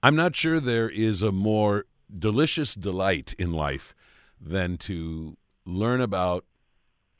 [0.00, 3.96] I'm not sure there is a more delicious delight in life
[4.40, 5.36] than to
[5.66, 6.44] learn about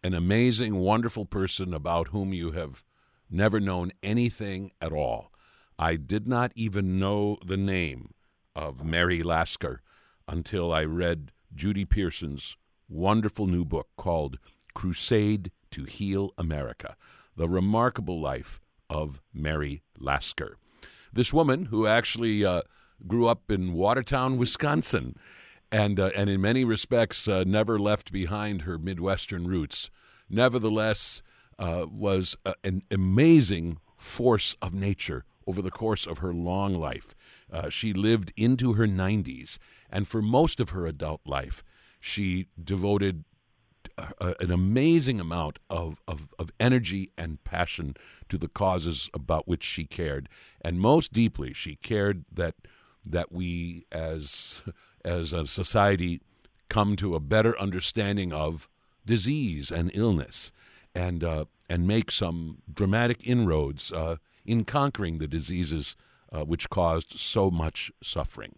[0.05, 2.85] an amazing, wonderful person about whom you have
[3.29, 5.33] never known anything at all.
[5.77, 8.15] I did not even know the name
[8.55, 9.83] of Mary Lasker
[10.29, 12.57] until I read Judy Pearson's
[12.89, 14.39] wonderful new book called
[14.73, 16.97] Crusade to Heal America
[17.35, 20.59] The Remarkable Life of Mary Lasker.
[21.13, 22.63] This woman, who actually uh,
[23.07, 25.17] grew up in Watertown, Wisconsin,
[25.71, 29.91] and, uh, and in many respects uh, never left behind her Midwestern roots,
[30.29, 31.23] nevertheless
[31.59, 37.15] uh, was a, an amazing force of nature over the course of her long life.
[37.51, 39.59] Uh, she lived into her 90s,
[39.91, 41.65] and for most of her adult life,
[42.01, 43.25] she devoted
[44.21, 47.97] an amazing amount of, of, of energy and passion
[48.29, 50.29] to the causes about which she cared.
[50.61, 52.55] And most deeply, she cared that,
[53.05, 54.63] that we as,
[55.05, 56.21] as a society
[56.69, 58.69] come to a better understanding of
[59.05, 60.53] disease and illness
[60.95, 65.97] and, uh, and make some dramatic inroads uh, in conquering the diseases
[66.31, 68.57] uh, which caused so much suffering.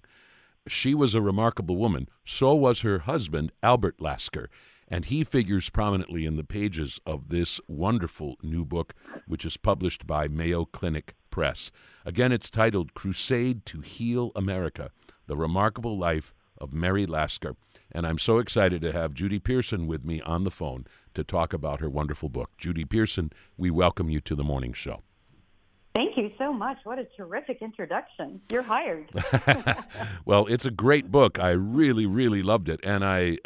[0.67, 2.09] She was a remarkable woman.
[2.25, 4.51] So was her husband, Albert Lasker,
[4.91, 8.95] and he figures prominently in the pages of this wonderful new book,
[9.27, 11.71] which is published by Mayo Clinic Press.
[12.05, 14.91] Again, it's titled Crusade to Heal America
[15.29, 17.57] The Remarkable Life of Mary Lasker.
[17.93, 21.53] And I'm so excited to have Judy Pearson with me on the phone to talk
[21.53, 22.51] about her wonderful book.
[22.59, 25.03] Judy Pearson, we welcome you to the morning show.
[25.95, 26.79] Thank you so much.
[26.85, 28.41] What a terrific introduction.
[28.53, 29.11] You're hired.
[30.25, 31.41] well, it's a great book.
[31.41, 33.39] I really, really loved it, and I,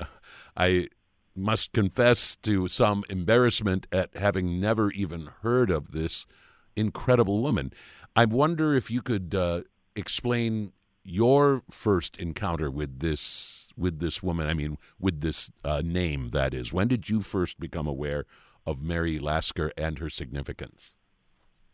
[0.55, 0.89] I
[1.37, 6.27] must confess to some embarrassment at having never even heard of this
[6.77, 7.73] incredible woman.
[8.17, 9.63] I wonder if you could uh,
[9.97, 10.73] explain
[11.05, 14.47] your first encounter with this with this woman.
[14.47, 16.31] I mean, with this uh, name.
[16.31, 18.25] That is, when did you first become aware
[18.67, 20.95] of Mary Lasker and her significance?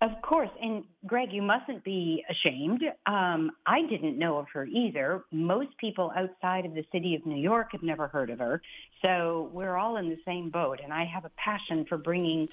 [0.03, 0.49] Of course.
[0.63, 2.83] And Greg, you mustn't be ashamed.
[3.07, 5.25] Um, I didn't know of her either.
[5.31, 8.63] Most people outside of the city of New York have never heard of her.
[9.03, 10.81] So we're all in the same boat.
[10.83, 12.49] And I have a passion for bringing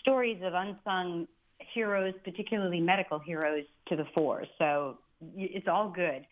[0.00, 1.28] stories of unsung
[1.74, 4.44] heroes, particularly medical heroes, to the fore.
[4.58, 4.96] So
[5.36, 6.26] it's all good.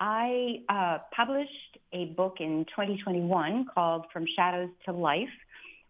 [0.00, 5.28] I uh, published a book in 2021 called From Shadows to Life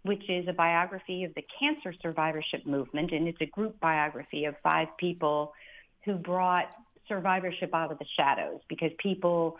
[0.07, 3.13] which is a biography of the cancer survivorship movement.
[3.13, 5.53] And it's a group biography of five people
[6.05, 6.75] who brought
[7.09, 9.59] survivorship out of the shadows because people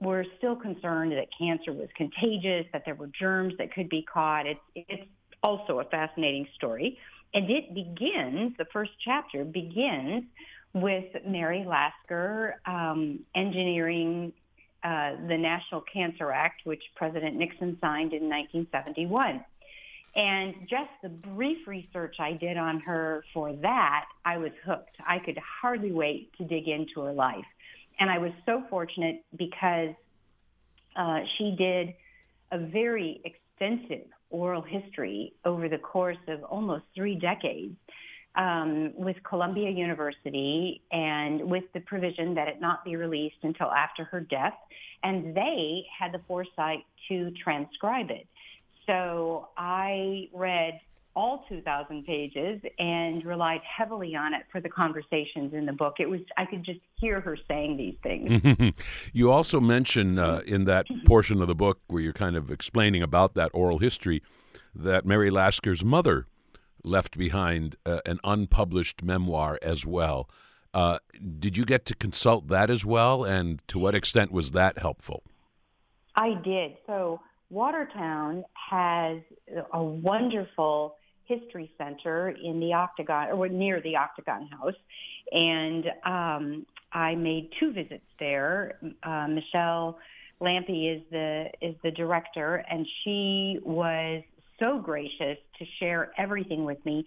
[0.00, 4.46] were still concerned that cancer was contagious, that there were germs that could be caught.
[4.46, 5.08] It's, it's
[5.42, 6.98] also a fascinating story.
[7.32, 10.24] And it begins, the first chapter begins
[10.72, 14.32] with Mary Lasker um, engineering
[14.82, 19.42] uh, the National Cancer Act, which President Nixon signed in 1971.
[20.16, 24.96] And just the brief research I did on her for that, I was hooked.
[25.06, 27.44] I could hardly wait to dig into her life.
[27.98, 29.94] And I was so fortunate because
[30.96, 31.94] uh, she did
[32.52, 37.76] a very extensive oral history over the course of almost three decades
[38.36, 44.04] um, with Columbia University and with the provision that it not be released until after
[44.04, 44.54] her death.
[45.02, 48.26] And they had the foresight to transcribe it.
[48.86, 50.80] So I read
[51.16, 55.94] all 2000 pages and relied heavily on it for the conversations in the book.
[56.00, 58.74] It was i could just hear her saying these things.
[59.12, 63.02] You also mention uh, in that portion of the book where you're kind of explaining
[63.02, 64.22] about that oral history
[64.74, 66.26] that mary lasker's mother
[66.82, 70.28] left behind uh, an unpublished memoir as well.
[70.74, 70.98] Uh,
[71.38, 73.24] did you get to consult that as well?
[73.24, 75.22] And to what extent was that helpful?
[76.16, 76.72] I did.
[76.86, 79.18] So Watertown has
[79.72, 84.74] a wonderful history center in the Octagon or near the Octagon House,
[85.32, 88.78] and um, I made two visits there.
[89.02, 89.98] Uh, Michelle
[90.40, 94.22] Lampe is the is the director, and she was
[94.58, 97.04] so gracious to share everything with me.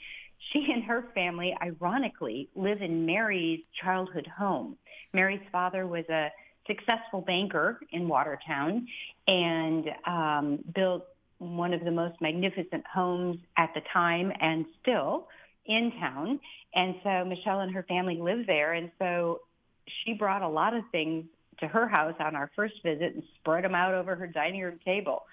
[0.52, 4.78] She and her family, ironically, live in Mary's childhood home.
[5.14, 6.32] Mary's father was a
[6.68, 8.88] successful banker in Watertown
[9.28, 11.06] and um, built
[11.40, 15.28] one of the most magnificent homes at the time and still
[15.66, 16.40] in town.
[16.74, 18.74] And so Michelle and her family live there.
[18.74, 19.42] And so
[19.86, 21.26] she brought a lot of things
[21.60, 24.80] to her house on our first visit and spread them out over her dining room
[24.86, 25.24] table.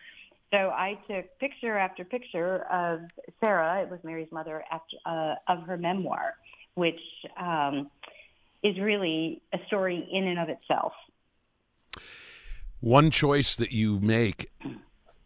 [0.51, 3.01] So I took picture after picture of
[3.41, 6.35] Sarah, it was Mary's mother, after, uh, of her memoir,
[6.75, 7.01] which
[7.37, 7.91] um,
[8.63, 10.93] is really a story in and of itself.
[12.81, 14.51] One choice that you make,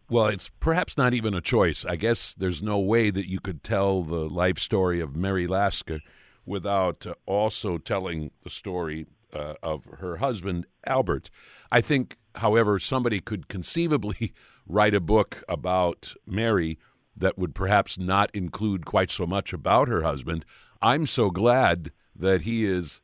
[0.08, 1.84] well, it's perhaps not even a choice.
[1.84, 6.00] I guess there's no way that you could tell the life story of Mary Lasker
[6.46, 11.30] without uh, also telling the story uh, of her husband, Albert.
[11.70, 14.32] I think, however, somebody could conceivably
[14.66, 16.78] write a book about Mary
[17.16, 20.44] that would perhaps not include quite so much about her husband.
[20.80, 23.00] I'm so glad that he is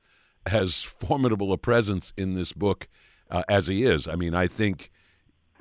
[0.46, 2.88] as formidable a presence in this book
[3.30, 4.08] uh, as he is.
[4.08, 4.90] I mean, I think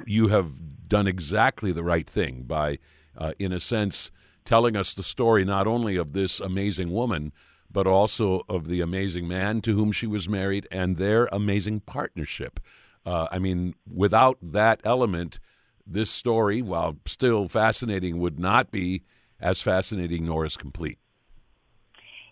[0.06, 2.80] you have done exactly the right thing by,
[3.18, 4.12] uh, in a sense,
[4.46, 7.32] telling us the story not only of this amazing woman,
[7.72, 12.60] but also of the amazing man to whom she was married and their amazing partnership.
[13.06, 15.40] Uh, I mean, without that element,
[15.86, 19.04] this story, while still fascinating, would not be
[19.40, 21.00] as fascinating nor as complete.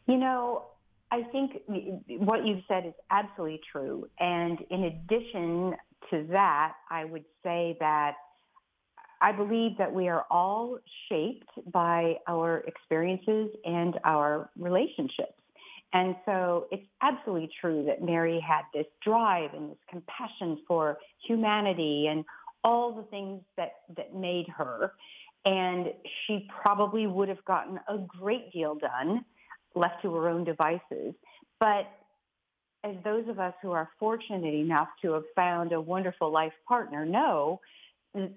[0.08, 0.64] You know,
[1.12, 1.62] I think
[2.08, 4.08] what you've said is absolutely true.
[4.20, 5.76] And in addition
[6.10, 8.14] to that, I would say that
[9.22, 10.80] I believe that we are all
[11.10, 15.34] shaped by our experiences and our relationships.
[15.94, 20.98] And so it's absolutely true that Mary had this drive and this compassion for
[21.28, 22.24] humanity and
[22.64, 24.94] all the things that, that made her.
[25.44, 25.88] And
[26.26, 29.26] she probably would have gotten a great deal done
[29.76, 31.14] left to her own devices.
[31.60, 31.88] But
[32.84, 37.06] as those of us who are fortunate enough to have found a wonderful life partner
[37.06, 37.62] know,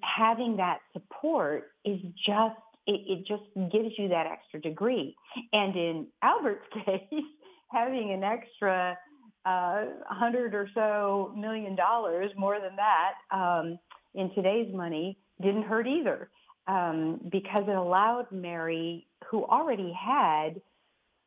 [0.02, 3.42] having that support is just it, it, just
[3.72, 5.16] gives you that extra degree.
[5.54, 7.24] And in Albert's case,
[7.70, 8.98] having an extra
[9.46, 13.78] uh, hundred or so million dollars, more than that, um,
[14.14, 16.28] in today's money, didn't hurt either,
[16.66, 20.60] um, because it allowed Mary, who already had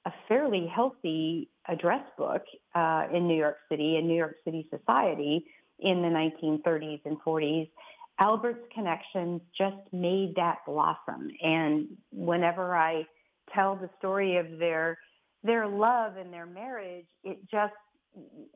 [0.07, 2.43] a fairly healthy address book
[2.73, 5.45] uh, in New York City and New York City society
[5.79, 7.69] in the 1930s and 40s.
[8.17, 11.29] Albert's connections just made that blossom.
[11.43, 13.05] And whenever I
[13.53, 14.97] tell the story of their
[15.43, 17.73] their love and their marriage, it just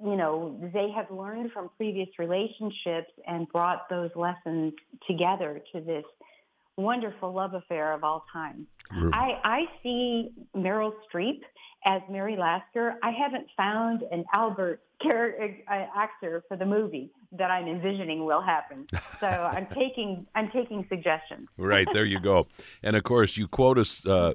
[0.03, 4.73] you know, they have learned from previous relationships and brought those lessons
[5.05, 6.05] together to this
[6.77, 8.67] wonderful love affair of all time.
[8.91, 11.39] I, I see Meryl Streep
[11.85, 12.95] as Mary Lasker.
[13.01, 18.41] I haven't found an Albert character, uh, actor for the movie that I'm envisioning will
[18.41, 18.87] happen.
[19.19, 21.47] So I'm taking I'm taking suggestions.
[21.57, 22.47] right there, you go.
[22.83, 24.05] And of course, you quote us.
[24.05, 24.33] Uh,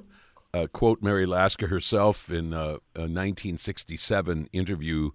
[0.53, 5.11] uh, quote Mary Lasker herself in uh, a 1967 interview,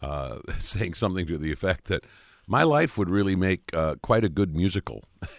[0.00, 2.04] uh, saying something to the effect that
[2.50, 5.04] my life would really make uh, quite a good musical,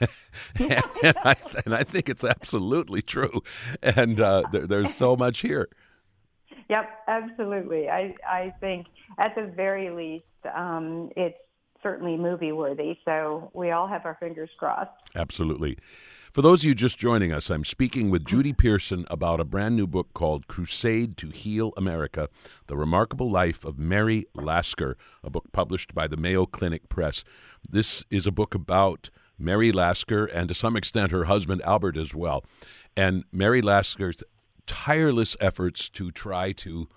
[0.56, 1.36] and, I,
[1.66, 3.44] and, I, think it's absolutely true.
[3.84, 5.68] And uh, there, there's so much here.
[6.70, 7.90] Yep, absolutely.
[7.90, 8.88] I I think
[9.20, 11.38] at the very least, um, it's
[11.84, 12.98] certainly movie worthy.
[13.04, 14.92] So we all have our fingers crossed.
[15.14, 15.78] Absolutely.
[16.32, 19.76] For those of you just joining us, I'm speaking with Judy Pearson about a brand
[19.76, 22.30] new book called Crusade to Heal America
[22.68, 24.96] The Remarkable Life of Mary Lasker,
[25.26, 27.26] a book published by the Mayo Clinic Press.
[27.70, 32.16] This is a book about Mary Lasker and to some extent her husband Albert as
[32.16, 32.46] well.
[32.96, 34.24] And Mary Lasker's
[34.66, 36.88] tireless efforts to try to,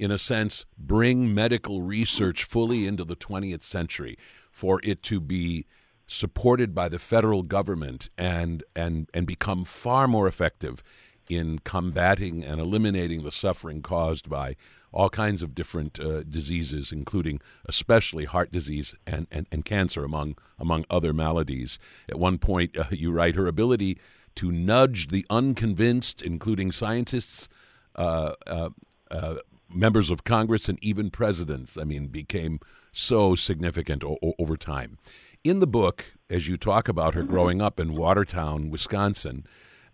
[0.00, 4.18] in a sense, bring medical research fully into the 20th century
[4.50, 5.64] for it to be
[6.10, 10.82] supported by the federal government and and and become far more effective
[11.28, 14.56] in combating and eliminating the suffering caused by
[14.92, 20.36] all kinds of different uh, diseases, including especially heart disease and, and, and cancer, among
[20.58, 21.78] among other maladies.
[22.08, 23.98] At one point, uh, you write her ability
[24.34, 27.48] to nudge the unconvinced, including scientists,
[27.94, 28.70] uh, uh,
[29.12, 29.36] uh
[29.72, 31.78] members of Congress, and even presidents.
[31.78, 32.58] I mean, became
[32.92, 34.98] so significant o- over time.
[35.42, 39.46] In the book, as you talk about her growing up in Watertown, Wisconsin,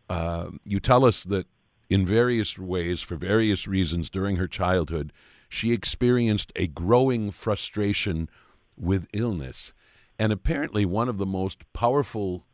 [0.09, 1.47] uh, you tell us that
[1.89, 5.13] in various ways, for various reasons during her childhood,
[5.49, 8.29] she experienced a growing frustration
[8.77, 9.73] with illness.
[10.19, 12.45] And apparently, one of the most powerful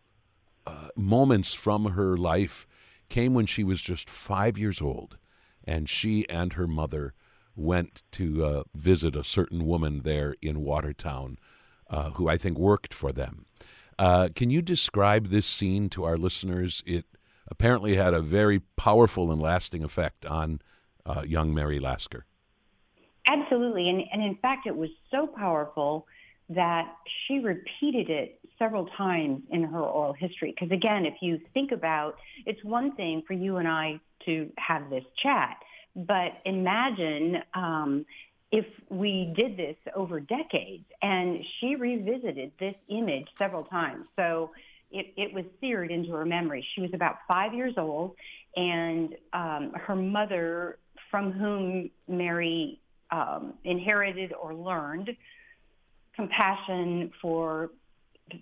[0.67, 2.67] uh, moments from her life
[3.09, 5.17] came when she was just five years old,
[5.65, 7.15] and she and her mother
[7.57, 11.39] went to uh, visit a certain woman there in Watertown
[11.93, 13.47] uh, who I think worked for them.
[13.99, 16.83] Uh, can you describe this scene to our listeners?
[16.87, 17.05] It
[17.49, 20.61] apparently had a very powerful and lasting effect on
[21.05, 22.25] uh, young Mary Lasker.
[23.27, 23.89] Absolutely.
[23.89, 26.07] And, and in fact, it was so powerful
[26.49, 26.93] that
[27.27, 30.55] she repeated it several times in her oral history.
[30.59, 34.89] Because again, if you think about, it's one thing for you and I to have
[34.91, 35.57] this chat,
[35.95, 38.07] but imagine um,
[38.53, 40.85] if we did this over decades.
[41.01, 44.07] And she revisited this image several times.
[44.15, 44.53] So
[44.93, 46.65] it, it was seared into her memory.
[46.75, 48.15] She was about five years old,
[48.55, 50.79] and um, her mother,
[51.11, 52.79] from whom Mary
[53.11, 55.17] um, inherited or learned
[56.15, 57.71] compassion for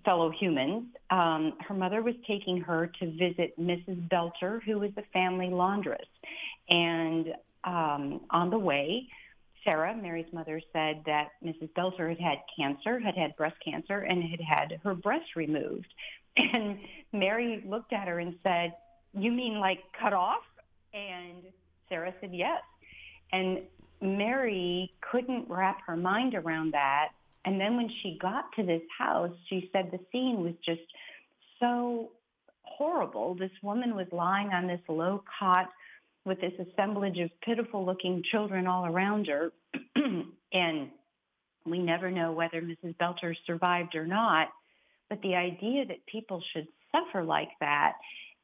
[0.04, 4.08] fellow humans, um, her mother was taking her to visit Mrs.
[4.08, 6.06] Belcher, who was the family laundress.
[6.68, 9.08] And um, on the way,
[9.64, 11.72] Sarah, Mary's mother, said that Mrs.
[11.74, 15.88] Belcher had had cancer, had had breast cancer, and had had her breast removed.
[16.36, 16.78] And
[17.12, 18.72] Mary looked at her and said,
[19.12, 20.42] You mean like cut off?
[20.94, 21.42] And
[21.88, 22.62] Sarah said, Yes.
[23.32, 23.62] And
[24.00, 27.08] Mary couldn't wrap her mind around that.
[27.44, 30.80] And then when she got to this house, she said the scene was just
[31.58, 32.10] so
[32.62, 33.34] horrible.
[33.34, 35.68] This woman was lying on this low cot
[36.24, 39.52] with this assemblage of pitiful looking children all around her.
[40.52, 40.90] and
[41.66, 42.96] we never know whether Mrs.
[42.98, 44.48] Belcher survived or not.
[45.08, 47.94] But the idea that people should suffer like that,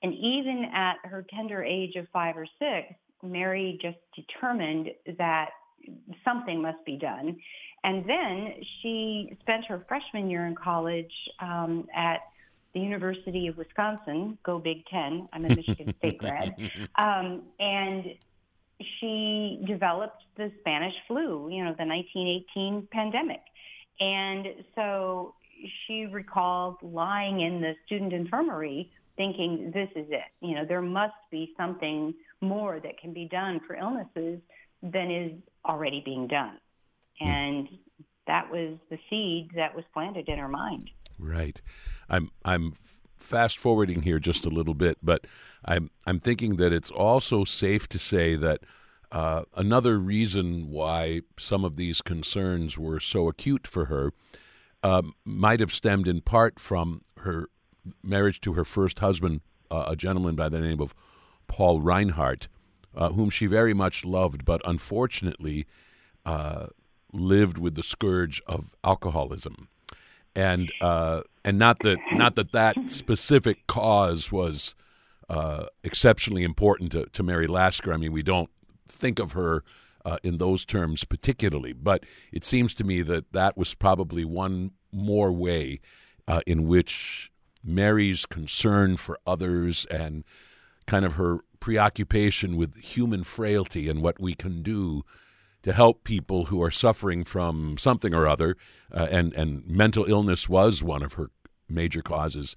[0.02, 2.92] and even at her tender age of five or six,
[3.22, 5.50] Mary just determined that
[6.24, 7.36] something must be done.
[7.84, 12.20] And then she spent her freshman year in college um, at
[12.76, 15.26] the University of Wisconsin, go Big Ten.
[15.32, 16.54] I'm a Michigan State grad.
[16.96, 18.04] Um, and
[19.00, 23.40] she developed the Spanish flu, you know, the 1918 pandemic.
[23.98, 25.34] And so
[25.86, 30.30] she recalled lying in the student infirmary thinking this is it.
[30.42, 34.38] You know, there must be something more that can be done for illnesses
[34.82, 35.32] than is
[35.64, 36.58] already being done.
[37.22, 37.26] Hmm.
[37.26, 37.68] And
[38.26, 40.90] that was the seed that was planted in her mind.
[41.18, 41.60] Right.
[42.08, 42.72] I'm I'm
[43.16, 45.26] fast forwarding here just a little bit, but
[45.64, 48.60] I'm I'm thinking that it's also safe to say that
[49.12, 54.12] uh, another reason why some of these concerns were so acute for her
[54.82, 57.48] uh, might have stemmed in part from her
[58.02, 60.94] marriage to her first husband, uh, a gentleman by the name of
[61.46, 62.48] Paul Reinhardt,
[62.96, 65.66] uh, whom she very much loved, but unfortunately
[66.24, 66.66] uh,
[67.12, 69.68] lived with the scourge of alcoholism
[70.36, 74.74] and uh, and not that not that that specific cause was
[75.28, 77.92] uh, exceptionally important to, to Mary Lasker.
[77.92, 78.50] I mean, we don't
[78.86, 79.64] think of her
[80.04, 84.72] uh, in those terms particularly, but it seems to me that that was probably one
[84.92, 85.80] more way
[86.28, 87.32] uh, in which
[87.64, 90.22] Mary's concern for others and
[90.86, 95.02] kind of her preoccupation with human frailty and what we can do
[95.66, 98.56] to help people who are suffering from something or other,
[98.94, 101.32] uh, and and mental illness was one of her
[101.68, 102.54] major causes.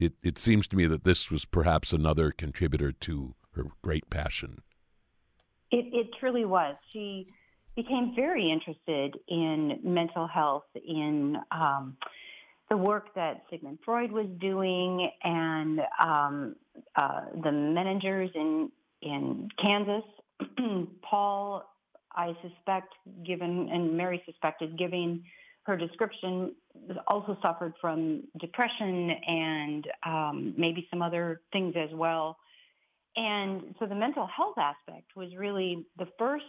[0.00, 4.62] It it seems to me that this was perhaps another contributor to her great passion.
[5.70, 6.74] It it truly was.
[6.92, 7.28] She
[7.76, 11.96] became very interested in mental health, in um,
[12.70, 16.56] the work that Sigmund Freud was doing, and um,
[16.96, 20.02] uh, the Menningers in in Kansas.
[21.02, 21.64] Paul
[22.14, 25.24] I suspect, given, and Mary suspected, giving
[25.64, 26.54] her description,
[27.06, 32.38] also suffered from depression and um, maybe some other things as well.
[33.16, 36.44] And so the mental health aspect was really the first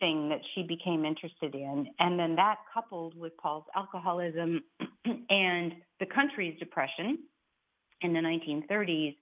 [0.00, 1.86] thing that she became interested in.
[1.98, 4.64] And then that coupled with Paul's alcoholism
[5.30, 7.20] and the country's depression
[8.00, 9.16] in the 1930s,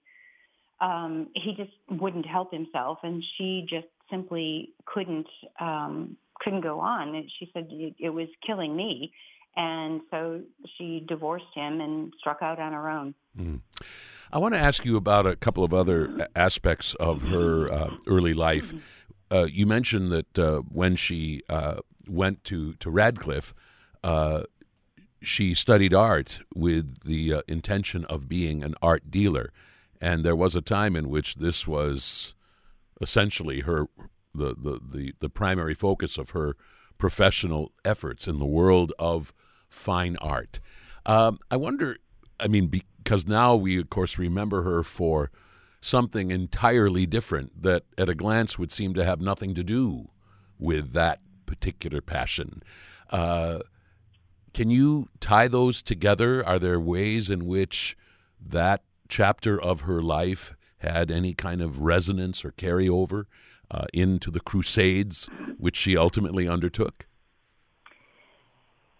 [0.81, 2.99] um, he just wouldn't help himself.
[3.03, 5.27] And she just simply couldn't
[5.59, 7.15] um, couldn't go on.
[7.15, 9.11] And she said it, it was killing me,
[9.55, 10.41] and so
[10.77, 13.13] she divorced him and struck out on her own.
[13.37, 13.61] Mm.
[14.31, 18.33] I want to ask you about a couple of other aspects of her uh, early
[18.33, 18.73] life.
[19.31, 23.53] Uh, you mentioned that uh, when she uh, went to to Radcliffe,
[24.03, 24.43] uh,
[25.21, 29.51] she studied art with the uh, intention of being an art dealer,
[29.99, 32.33] and there was a time in which this was
[33.01, 33.87] essentially her
[34.33, 36.55] the, the, the, the primary focus of her
[36.97, 39.33] professional efforts in the world of
[39.67, 40.59] fine art.
[41.05, 41.97] Um, I wonder,
[42.39, 45.31] I mean, because now we, of course, remember her for
[45.81, 50.09] something entirely different that at a glance would seem to have nothing to do
[50.59, 52.61] with that particular passion.
[53.09, 53.59] Uh,
[54.53, 56.45] can you tie those together?
[56.45, 57.97] Are there ways in which
[58.39, 63.25] that chapter of her life had any kind of resonance or carryover
[63.71, 67.05] uh, into the Crusades, which she ultimately undertook?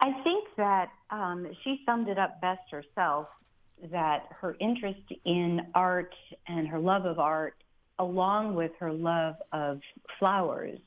[0.01, 3.27] I think that um, she summed it up best herself
[3.91, 6.13] that her interest in art
[6.47, 7.55] and her love of art,
[7.97, 9.81] along with her love of
[10.17, 10.79] flowers,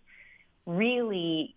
[0.66, 1.54] really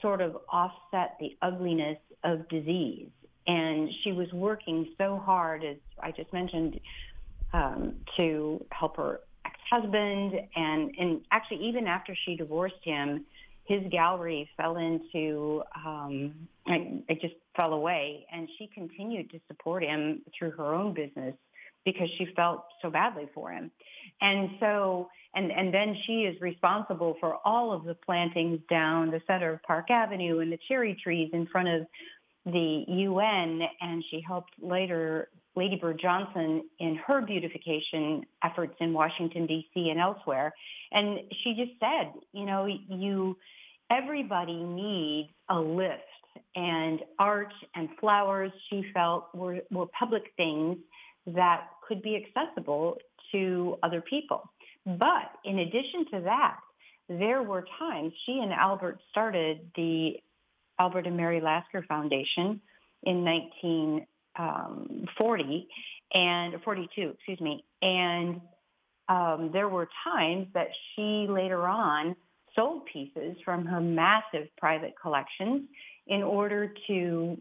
[0.00, 3.08] sort of offset the ugliness of disease.
[3.46, 6.80] And she was working so hard, as I just mentioned,
[7.54, 10.34] um, to help her ex-husband.
[10.56, 13.24] And, and actually, even after she divorced him,
[13.64, 16.34] his gallery fell into, um,
[16.66, 18.26] it just fell away.
[18.30, 21.34] And she continued to support him through her own business
[21.84, 23.70] because she felt so badly for him.
[24.20, 29.20] And so, and, and then she is responsible for all of the plantings down the
[29.26, 31.86] center of Park Avenue and the cherry trees in front of
[32.46, 33.62] the UN.
[33.80, 39.90] And she helped later Lady Bird Johnson in her beautification efforts in Washington, D.C.
[39.90, 40.52] and elsewhere.
[40.92, 43.36] And she just said, you know, you,
[43.90, 46.02] everybody needs a lift
[46.56, 50.78] and art and flowers she felt were, were public things
[51.26, 52.98] that could be accessible
[53.32, 54.50] to other people.
[54.84, 56.58] But in addition to that,
[57.08, 60.16] there were times she and Albert started the
[60.78, 62.60] Albert and Mary Lasker Foundation
[63.04, 63.24] in
[64.36, 65.68] 1940
[66.12, 67.64] and 42, excuse me.
[67.82, 68.40] And
[69.08, 72.16] um, there were times that she later on
[72.54, 75.62] sold pieces from her massive private collections
[76.06, 77.40] in order to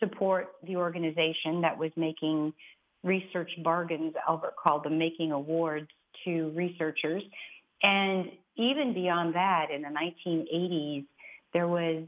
[0.00, 2.52] support the organization that was making
[3.04, 5.88] research bargains, Albert called them, making awards
[6.24, 7.22] to researchers.
[7.82, 11.04] And even beyond that, in the 1980s,
[11.52, 12.04] there was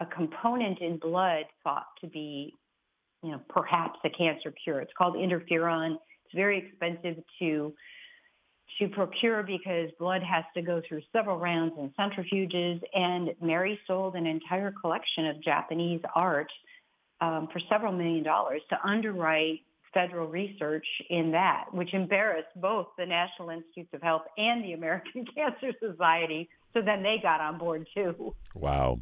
[0.00, 2.54] a component in blood thought to be,
[3.24, 4.80] you know, perhaps a cancer cure.
[4.80, 5.94] It's called interferon.
[6.26, 7.72] It's very expensive to
[8.78, 12.82] to procure because blood has to go through several rounds and centrifuges.
[12.92, 16.50] And Mary sold an entire collection of Japanese art
[17.20, 19.60] um, for several million dollars to underwrite
[19.94, 25.24] federal research in that, which embarrassed both the National Institutes of Health and the American
[25.34, 26.50] Cancer Society.
[26.74, 28.34] So then they got on board too.
[28.54, 29.00] Wow.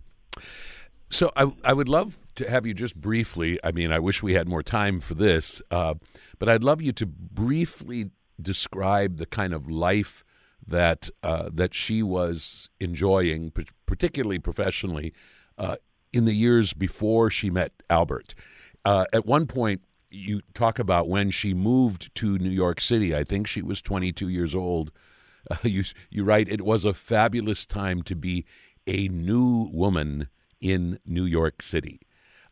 [1.13, 3.61] So I, I would love to have you just briefly.
[3.63, 5.95] I mean, I wish we had more time for this, uh,
[6.39, 10.25] but I'd love you to briefly describe the kind of life
[10.67, 13.53] that uh, that she was enjoying,
[13.85, 15.13] particularly professionally,
[15.59, 15.77] uh,
[16.15, 18.35] in the years before she met Albert.
[18.83, 23.15] Uh, at one point, you talk about when she moved to New York City.
[23.15, 24.91] I think she was 22 years old.
[25.63, 28.47] You you write it was a fabulous time to be
[28.87, 30.29] a new woman
[30.63, 32.01] in New York City.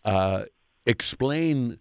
[0.05, 0.45] Uh,
[0.85, 1.79] explain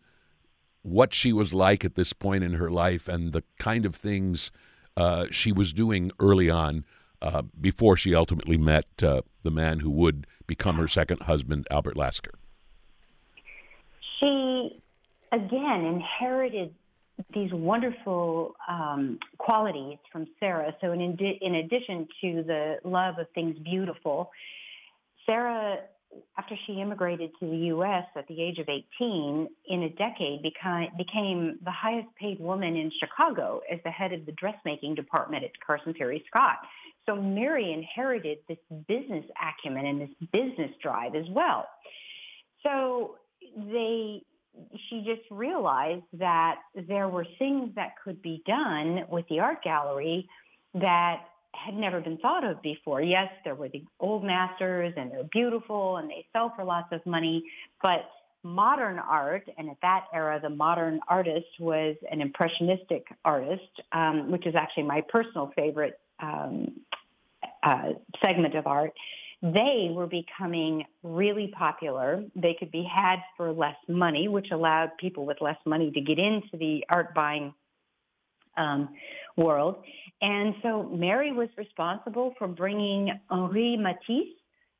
[0.83, 4.51] what she was like at this point in her life and the kind of things
[4.95, 6.85] uh, she was doing early on
[7.21, 11.97] uh, before she ultimately met uh, the man who would become her second husband, Albert
[11.97, 12.33] Lasker.
[14.19, 14.81] She
[15.31, 16.73] again inherited
[17.33, 20.73] these wonderful um, qualities from Sarah.
[20.81, 24.31] So in, in addition to the love of things beautiful,
[25.25, 25.79] Sarah,
[26.37, 28.05] after she immigrated to the U.S.
[28.15, 32.91] at the age of 18, in a decade became, became the highest paid woman in
[32.99, 36.57] Chicago as the head of the dressmaking department at Carson Pirie Scott.
[37.05, 41.65] So Mary inherited this business acumen and this business drive as well.
[42.63, 43.15] So
[43.55, 44.23] they
[44.89, 50.27] she just realized that there were things that could be done with the art gallery
[50.73, 51.21] that
[51.53, 53.01] had never been thought of before.
[53.01, 57.05] Yes, there were the old masters and they're beautiful and they sell for lots of
[57.05, 57.43] money,
[57.81, 58.09] but
[58.43, 64.45] modern art, and at that era, the modern artist was an impressionistic artist, um, which
[64.45, 66.79] is actually my personal favorite um,
[67.63, 67.89] uh,
[68.21, 68.93] segment of art
[69.41, 72.23] they were becoming really popular.
[72.35, 76.19] They could be had for less money, which allowed people with less money to get
[76.19, 77.53] into the art buying
[78.57, 78.89] um,
[79.37, 79.83] world.
[80.21, 84.35] And so Mary was responsible for bringing Henri Matisse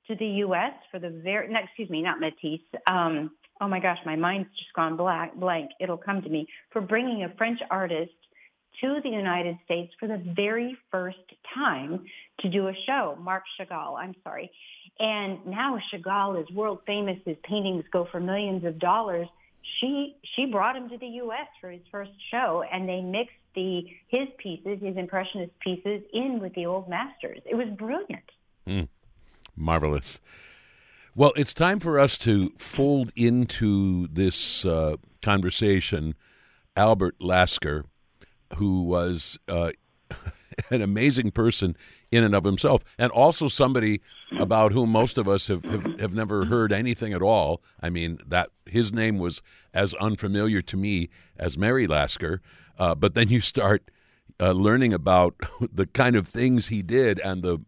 [0.07, 0.73] to the U.S.
[0.91, 2.61] for the very, no, excuse me, not Matisse.
[2.87, 5.71] Um, oh my gosh, my mind's just gone black, blank.
[5.79, 6.47] It'll come to me.
[6.71, 8.11] For bringing a French artist
[8.81, 11.17] to the United States for the very first
[11.53, 12.05] time
[12.39, 14.51] to do a show, Marc Chagall, I'm sorry.
[14.99, 17.17] And now Chagall is world famous.
[17.25, 19.27] His paintings go for millions of dollars.
[19.79, 21.47] She she brought him to the U.S.
[21.59, 26.53] for his first show, and they mixed the his pieces, his impressionist pieces, in with
[26.55, 27.39] the old masters.
[27.45, 28.23] It was brilliant.
[28.67, 28.87] Mm,
[29.55, 30.19] marvelous.
[31.15, 36.15] Well, it's time for us to fold into this uh, conversation
[36.77, 37.85] Albert Lasker,
[38.55, 39.71] who was uh,
[40.69, 41.75] an amazing person
[42.11, 44.01] in and of himself, and also somebody
[44.37, 47.61] about whom most of us have, have, have never heard anything at all.
[47.81, 49.41] I mean, that his name was
[49.73, 52.41] as unfamiliar to me as Mary Lasker,
[52.77, 53.91] uh, but then you start
[54.39, 55.35] uh, learning about
[55.73, 57.59] the kind of things he did and the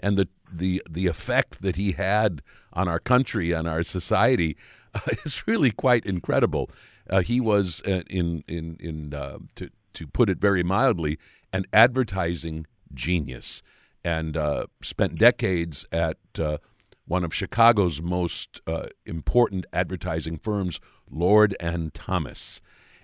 [0.00, 4.56] and the the the effect that he had on our country and our society
[4.94, 6.70] uh, is really quite incredible.
[7.08, 11.18] Uh, he was uh, in in in uh, to to put it very mildly,
[11.58, 13.62] an advertising genius,
[14.04, 16.58] and uh, spent decades at uh,
[17.06, 18.60] one of Chicago's most
[19.04, 22.62] important advertising firms, Lord and Thomas,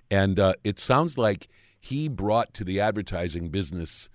[0.09, 1.47] and it sounds like
[1.79, 4.09] he brought to the advertising business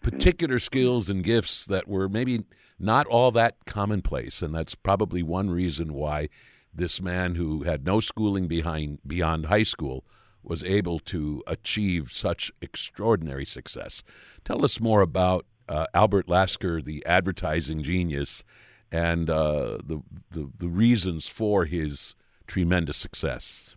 [0.00, 2.44] particular skills and gifts that were maybe
[2.78, 6.28] not all that commonplace, and that's probably one reason why
[6.72, 10.04] this man who had no schooling behind beyond high school
[10.42, 14.02] was able to achieve such extraordinary success.
[14.44, 18.44] Tell us more about uh, Albert Lasker, the advertising genius,
[18.90, 22.14] and uh, the, the the reasons for his
[22.46, 23.76] tremendous success.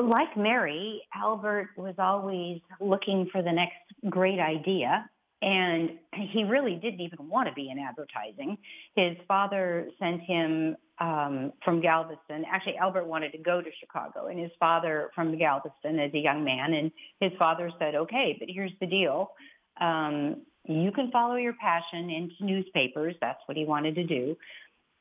[0.00, 3.76] Like Mary, Albert was always looking for the next
[4.08, 5.08] great idea.
[5.42, 8.58] And he really didn't even want to be in advertising.
[8.94, 12.44] His father sent him um, from Galveston.
[12.50, 16.44] Actually, Albert wanted to go to Chicago, and his father from Galveston as a young
[16.44, 16.74] man.
[16.74, 19.30] And his father said, "Okay, but here's the deal:
[19.80, 23.14] um, you can follow your passion into newspapers.
[23.20, 24.36] That's what he wanted to do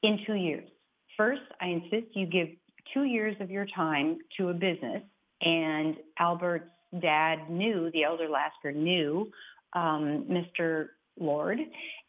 [0.02, 0.70] in two years.
[1.18, 2.48] First, I insist you give
[2.94, 5.04] two years of your time to a business.
[5.42, 6.70] And Albert's
[7.02, 9.32] dad knew, the elder Lasker knew
[9.74, 10.88] um, Mr.
[11.20, 11.60] Lord.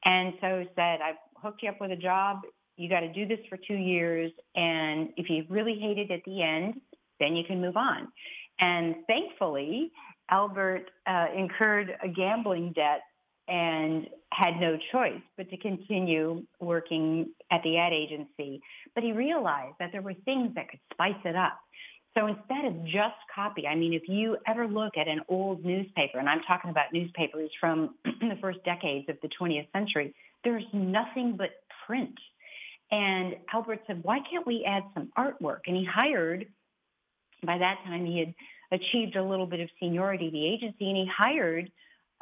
[0.04, 2.40] And so said, I've hooked you up with a job.
[2.76, 4.32] You got to do this for two years.
[4.54, 6.80] And if you really hate it at the end,
[7.18, 8.08] then you can move on.
[8.60, 9.90] And thankfully,
[10.30, 13.00] Albert uh, incurred a gambling debt
[13.48, 18.62] and had no choice but to continue working at the ad agency.
[18.94, 21.58] But he realized that there were things that could spice it up.
[22.16, 26.18] So instead of just copy, I mean, if you ever look at an old newspaper,
[26.18, 31.36] and I'm talking about newspapers from the first decades of the 20th century, there's nothing
[31.36, 31.50] but
[31.86, 32.18] print.
[32.90, 35.60] And Albert said, why can't we add some artwork?
[35.68, 36.46] And he hired,
[37.44, 38.34] by that time he had
[38.72, 41.70] achieved a little bit of seniority at the agency, and he hired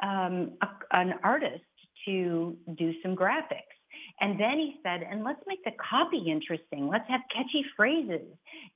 [0.01, 1.63] um, a, an artist
[2.05, 3.78] to do some graphics.
[4.21, 6.87] And then he said, and let's make the copy interesting.
[6.87, 8.27] Let's have catchy phrases.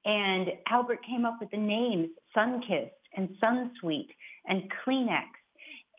[0.05, 4.07] And Albert came up with the names Sunkist and Sunsweet
[4.47, 5.27] and Kleenex.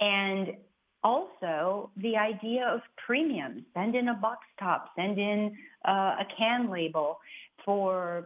[0.01, 0.57] And
[1.05, 3.63] also the idea of premiums.
[3.75, 5.55] Send in a box top, send in
[5.87, 7.19] uh, a can label
[7.65, 8.25] for,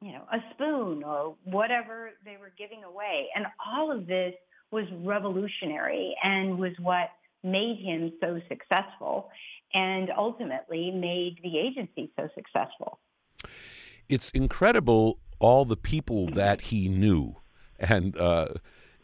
[0.00, 3.28] you know, a spoon or whatever they were giving away.
[3.36, 4.34] And all of this
[4.70, 7.10] was revolutionary and was what
[7.44, 9.28] made him so successful
[9.74, 13.00] and ultimately made the agency so successful.
[14.08, 17.36] It's incredible all the people that he knew.
[17.78, 18.48] And, uh,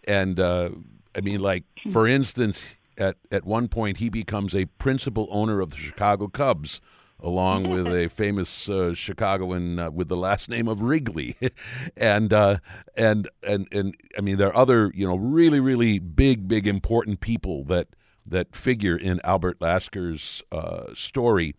[0.04, 0.70] and uh,
[1.14, 5.70] I mean, like, for instance, at, at one point, he becomes a principal owner of
[5.70, 6.80] the Chicago Cubs
[7.22, 11.36] along with a famous uh, Chicagoan uh, with the last name of Wrigley,
[11.96, 12.58] and uh,
[12.96, 17.20] and and and I mean there are other you know really really big big important
[17.20, 17.88] people that
[18.26, 21.54] that figure in Albert Lasker's uh, story,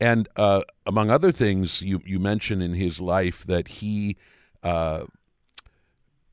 [0.00, 4.16] and uh, among other things you you mention in his life that he
[4.62, 5.04] uh,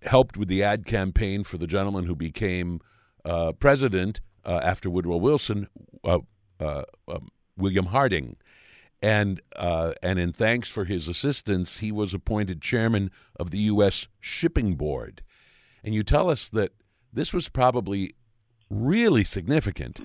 [0.02, 2.82] helped with the ad campaign for the gentleman who became
[3.60, 5.68] president after Woodrow Wilson.
[6.04, 8.38] Um, William Harding,
[9.02, 14.08] and uh, and in thanks for his assistance, he was appointed chairman of the U.S.
[14.20, 15.22] Shipping Board.
[15.84, 16.72] And you tell us that
[17.12, 18.16] this was probably
[18.74, 20.02] really significant,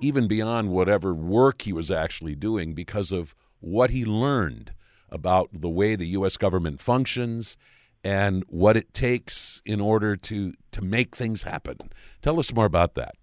[0.00, 4.72] even beyond whatever work he was actually doing, because of what he learned
[5.10, 6.36] about the way the U.S.
[6.36, 7.56] government functions
[8.04, 11.76] and what it takes in order to to make things happen.
[12.22, 13.16] Tell us more about that.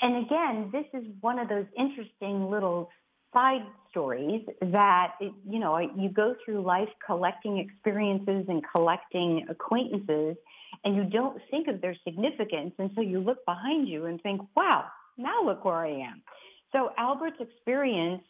[0.00, 2.90] And again, this is one of those interesting little
[3.32, 10.36] side stories that, you know, you go through life collecting experiences and collecting acquaintances
[10.84, 14.86] and you don't think of their significance until you look behind you and think, wow,
[15.16, 16.22] now look where I am.
[16.72, 18.22] So Albert's experience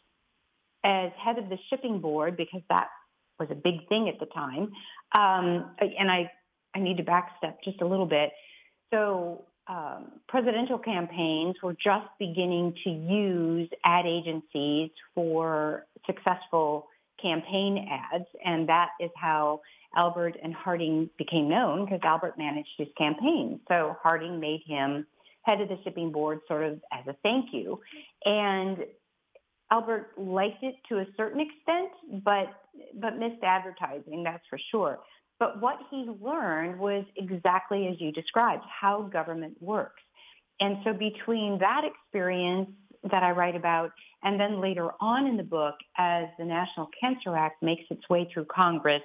[0.84, 2.88] as head of the shipping board, because that
[3.38, 4.72] was a big thing at the time,
[5.12, 6.30] um, and I,
[6.74, 8.30] I need to backstep just a little bit.
[8.92, 16.88] So um, presidential campaigns were just beginning to use ad agencies for successful
[17.20, 19.60] campaign ads, and that is how
[19.96, 23.60] Albert and Harding became known because Albert managed his campaign.
[23.68, 25.06] So Harding made him
[25.42, 27.80] head of the shipping board sort of as a thank you.
[28.24, 28.78] And
[29.70, 31.90] Albert liked it to a certain extent,
[32.24, 32.48] but
[33.00, 34.98] but missed advertising, that's for sure.
[35.38, 40.02] But what he learned was exactly as you described, how government works.
[40.60, 42.70] and so between that experience
[43.10, 43.90] that I write about
[44.22, 48.28] and then later on in the book as the National Cancer Act makes its way
[48.32, 49.02] through Congress,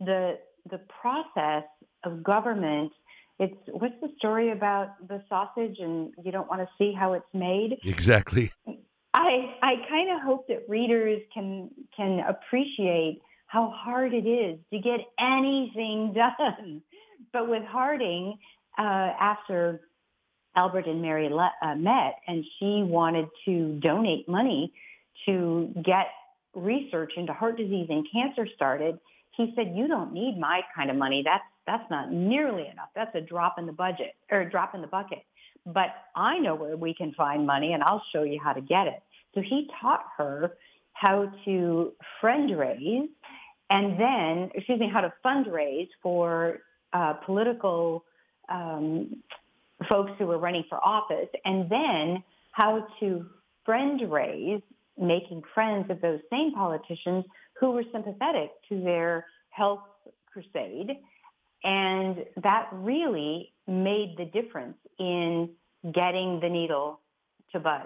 [0.00, 0.38] the
[0.70, 1.64] the process
[2.04, 2.92] of government
[3.38, 7.26] it's what's the story about the sausage and you don't want to see how it's
[7.32, 7.80] made?
[7.84, 8.52] Exactly.
[9.12, 14.78] I i kind of hope that readers can can appreciate how hard it is to
[14.78, 16.82] get anything done.
[17.32, 18.38] But with harding
[18.78, 19.80] uh, after
[20.56, 24.72] albert and mary le- uh, met and she wanted to donate money
[25.26, 26.06] to get
[26.54, 28.98] research into heart disease and cancer started
[29.36, 32.88] he said you don't need my kind of money that's that's not nearly enough.
[32.94, 35.24] That's a drop in the budget or a drop in the bucket.
[35.66, 38.86] But I know where we can find money and I'll show you how to get
[38.86, 39.02] it.
[39.34, 40.52] So he taught her
[40.92, 43.08] how to friend raise
[43.70, 46.58] and then, excuse me, how to fundraise for
[46.92, 48.04] uh, political
[48.50, 49.22] um,
[49.88, 53.26] folks who were running for office and then how to
[53.64, 54.60] friend raise,
[54.98, 57.24] making friends of those same politicians
[57.58, 59.80] who were sympathetic to their health
[60.32, 60.96] crusade
[61.64, 65.48] and that really made the difference in
[65.92, 67.00] getting the needle
[67.52, 67.82] to budge.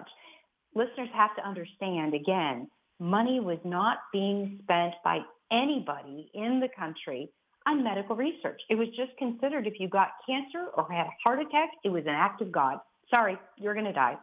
[0.75, 7.31] Listeners have to understand, again, money was not being spent by anybody in the country
[7.67, 8.61] on medical research.
[8.69, 12.03] It was just considered if you got cancer or had a heart attack, it was
[12.03, 12.79] an act of God.
[13.11, 14.17] Sorry, you're going to die.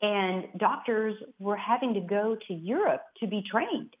[0.00, 3.94] And doctors were having to go to Europe to be trained.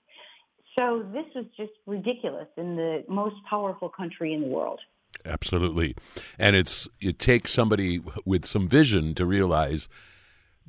[0.78, 4.78] So this was just ridiculous in the most powerful country in the world.
[5.24, 5.96] Absolutely.
[6.38, 9.88] And it's it takes somebody with some vision to realize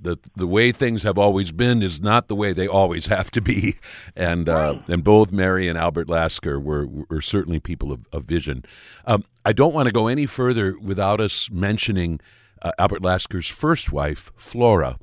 [0.01, 3.41] that the way things have always been is not the way they always have to
[3.41, 3.75] be.
[4.15, 8.65] And uh, and both Mary and Albert Lasker were were certainly people of, of vision.
[9.05, 12.19] Um, I don't want to go any further without us mentioning
[12.63, 14.97] uh, Albert Lasker's first wife, Flora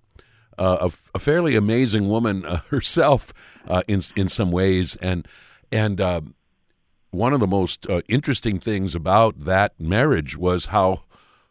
[0.59, 3.33] uh, a, a, fairly amazing woman uh, herself
[3.69, 5.27] uh, in in some ways, and
[5.71, 6.35] and um,
[7.11, 11.03] one of the most uh, interesting things about that marriage was how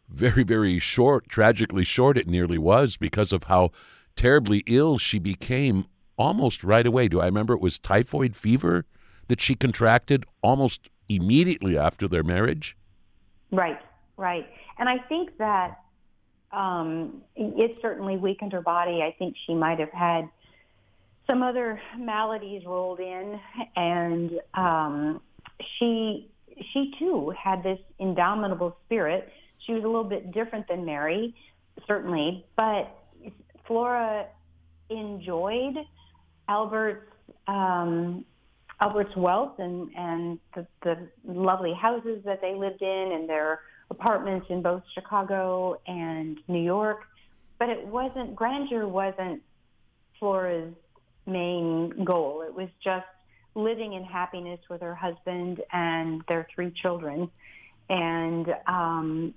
[0.08, 3.70] very very short, tragically short it nearly was because of how
[4.14, 7.08] terribly ill she became almost right away.
[7.08, 8.86] Do I remember it was typhoid fever
[9.28, 12.76] that she contracted almost immediately after their marriage?
[13.52, 13.78] Right,
[14.16, 14.46] right,
[14.78, 15.80] and I think that
[16.56, 19.02] um, it certainly weakened her body.
[19.02, 20.28] I think she might have had
[21.26, 23.38] some other maladies rolled in,
[23.76, 25.20] and um,
[25.78, 26.30] she
[26.72, 29.28] she too had this indomitable spirit.
[29.66, 31.34] She was a little bit different than Mary,
[31.86, 32.96] certainly, but
[33.66, 34.26] Flora
[34.88, 35.74] enjoyed
[36.48, 37.12] Albert's
[37.48, 38.24] um,
[38.80, 43.60] Albert's wealth and and the, the lovely houses that they lived in and their
[43.98, 47.04] apartments in both Chicago and New York,
[47.58, 49.42] but it wasn't, grandeur wasn't
[50.18, 50.74] Flora's
[51.26, 52.42] main goal.
[52.42, 53.06] It was just
[53.54, 57.30] living in happiness with her husband and their three children.
[57.88, 59.34] And um,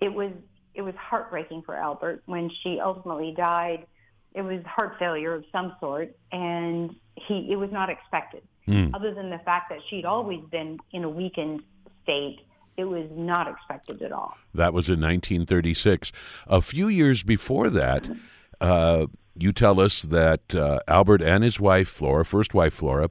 [0.00, 0.32] it was
[0.74, 3.86] it was heartbreaking for Albert when she ultimately died.
[4.34, 8.42] It was heart failure of some sort, and he it was not expected.
[8.66, 8.94] Mm.
[8.94, 11.62] Other than the fact that she'd always been in a weakened
[12.02, 12.40] state
[12.76, 14.36] it was not expected at all.
[14.54, 16.12] That was in 1936.
[16.46, 18.08] A few years before that,
[18.60, 19.06] uh,
[19.36, 23.10] you tell us that uh, Albert and his wife, Flora, first wife Flora,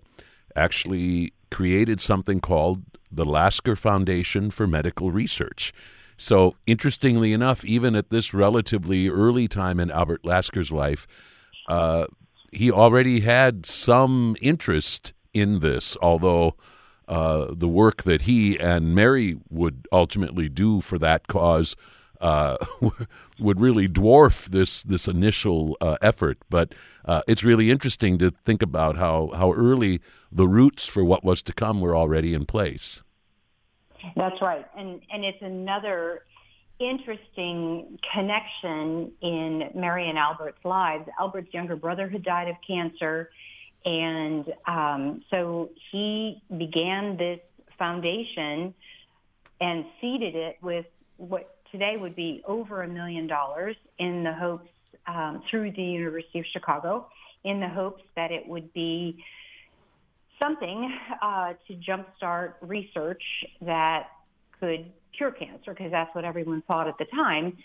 [0.55, 5.73] actually created something called the Lasker Foundation for Medical Research.
[6.17, 11.07] So, interestingly enough, even at this relatively early time in Albert Lasker's life,
[11.67, 12.05] uh,
[12.51, 16.55] he already had some interest in this, although
[17.11, 21.75] uh, the work that he and Mary would ultimately do for that cause
[22.21, 22.55] uh,
[23.39, 26.37] would really dwarf this this initial uh, effort.
[26.49, 29.99] But uh, it's really interesting to think about how how early
[30.31, 33.01] the roots for what was to come were already in place.
[34.15, 36.21] That's right, and and it's another
[36.79, 41.09] interesting connection in Mary and Albert's lives.
[41.19, 43.31] Albert's younger brother had died of cancer.
[43.85, 47.39] And um, so he began this
[47.77, 48.73] foundation
[49.59, 50.85] and seeded it with
[51.17, 54.69] what today would be over a million dollars in the hopes
[55.07, 57.07] um, through the University of Chicago
[57.43, 59.23] in the hopes that it would be
[60.39, 60.91] something
[61.21, 63.23] uh, to jumpstart research
[63.61, 64.09] that
[64.59, 67.57] could cure cancer because that's what everyone thought at the time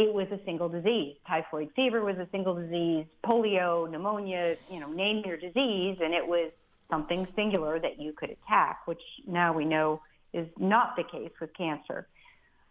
[0.00, 1.16] it was a single disease.
[1.28, 6.26] Typhoid fever was a single disease, polio, pneumonia, you know, name your disease, and it
[6.26, 6.50] was
[6.88, 10.00] something singular that you could attack, which now we know
[10.32, 12.08] is not the case with cancer.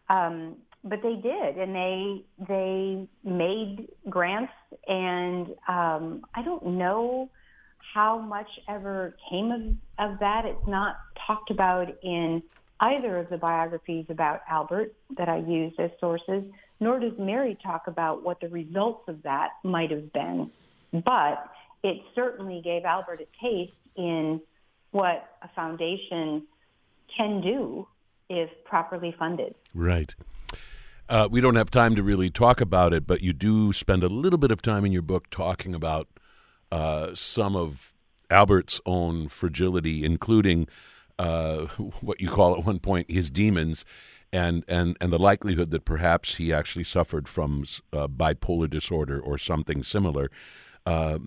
[0.10, 4.54] Um, but they did, and they they made grants,
[4.88, 7.30] and um, I don't know
[7.94, 10.46] how much ever came of, of that.
[10.46, 10.96] It's not
[11.28, 12.42] talked about in
[12.82, 16.44] either of the biographies about Albert that I used as sources,
[16.80, 20.50] nor does Mary talk about what the results of that might have been.
[20.92, 21.50] But
[21.84, 24.42] it certainly gave Albert a taste in
[24.92, 26.44] what a foundation
[27.16, 27.88] can do
[28.30, 29.56] if properly funded.
[29.74, 30.16] Right.
[31.08, 34.10] Uh, we don't have time to really talk about it, but you do spend a
[34.10, 36.08] little bit of time in your book talking about
[36.72, 37.94] uh, some of
[38.30, 40.68] Albert's own fragility, including
[41.20, 41.66] uh,
[42.02, 43.86] what you call at one point his demons,
[44.32, 49.38] and and and the likelihood that perhaps he actually suffered from uh, bipolar disorder or
[49.38, 50.32] something similar.
[50.86, 51.20] Uh,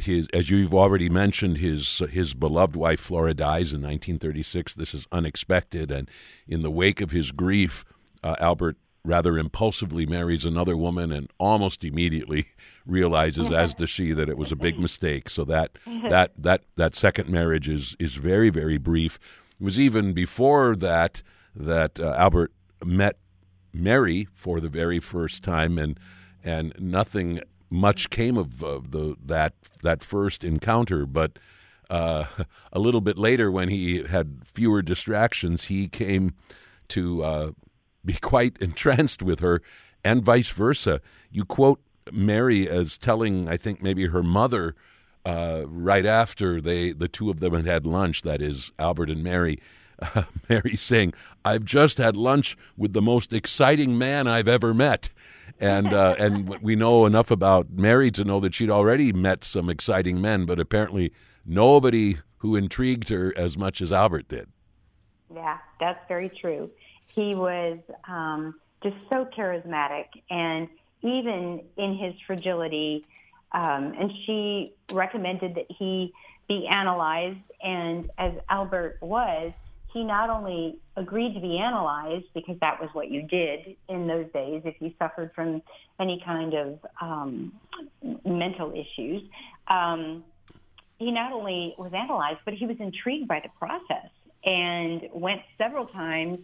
[0.00, 4.74] his, as you've already mentioned, his his beloved wife Flora dies in 1936.
[4.74, 6.10] This is unexpected, and
[6.46, 7.84] in the wake of his grief,
[8.22, 12.48] uh, Albert rather impulsively marries another woman and almost immediately
[12.86, 15.30] realizes as does she that it was a big mistake.
[15.30, 15.72] So that
[16.10, 19.18] that that that second marriage is is very very brief.
[19.60, 21.22] It was even before that
[21.54, 22.52] that uh, Albert
[22.84, 23.18] met
[23.72, 25.98] Mary for the very first time and
[26.44, 31.06] and nothing much came of uh, the that that first encounter.
[31.06, 31.38] But
[31.90, 32.24] uh,
[32.72, 36.34] a little bit later when he had fewer distractions he came
[36.88, 37.50] to uh,
[38.04, 39.62] be quite entranced with her,
[40.04, 41.00] and vice versa.
[41.30, 41.80] You quote
[42.12, 44.74] Mary as telling, I think, maybe her mother
[45.24, 48.22] uh, right after they the two of them had had lunch.
[48.22, 49.60] That is Albert and Mary.
[50.00, 51.12] Uh, Mary saying,
[51.44, 55.10] "I've just had lunch with the most exciting man I've ever met."
[55.60, 59.68] and uh, and we know enough about Mary to know that she'd already met some
[59.68, 61.12] exciting men, but apparently
[61.44, 64.48] nobody who intrigued her as much as Albert did.
[65.34, 66.70] Yeah, that's very true.
[67.14, 70.68] He was um, just so charismatic, and
[71.02, 73.04] even in his fragility,
[73.52, 76.12] um, and she recommended that he
[76.48, 77.38] be analyzed.
[77.62, 79.52] And as Albert was,
[79.92, 84.26] he not only agreed to be analyzed because that was what you did in those
[84.32, 85.62] days if you suffered from
[85.98, 87.52] any kind of um,
[88.24, 89.22] mental issues.
[89.68, 90.24] Um,
[90.98, 94.10] he not only was analyzed, but he was intrigued by the process
[94.44, 96.40] and went several times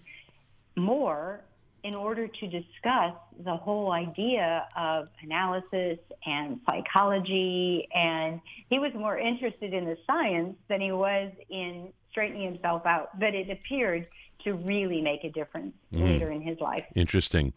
[0.76, 1.40] more
[1.84, 3.12] in order to discuss
[3.44, 7.86] the whole idea of analysis and psychology.
[7.94, 13.18] And he was more interested in the science than he was in straightening himself out.
[13.20, 14.06] But it appeared
[14.44, 16.02] to really make a difference mm.
[16.02, 16.84] later in his life.
[16.94, 17.52] Interesting.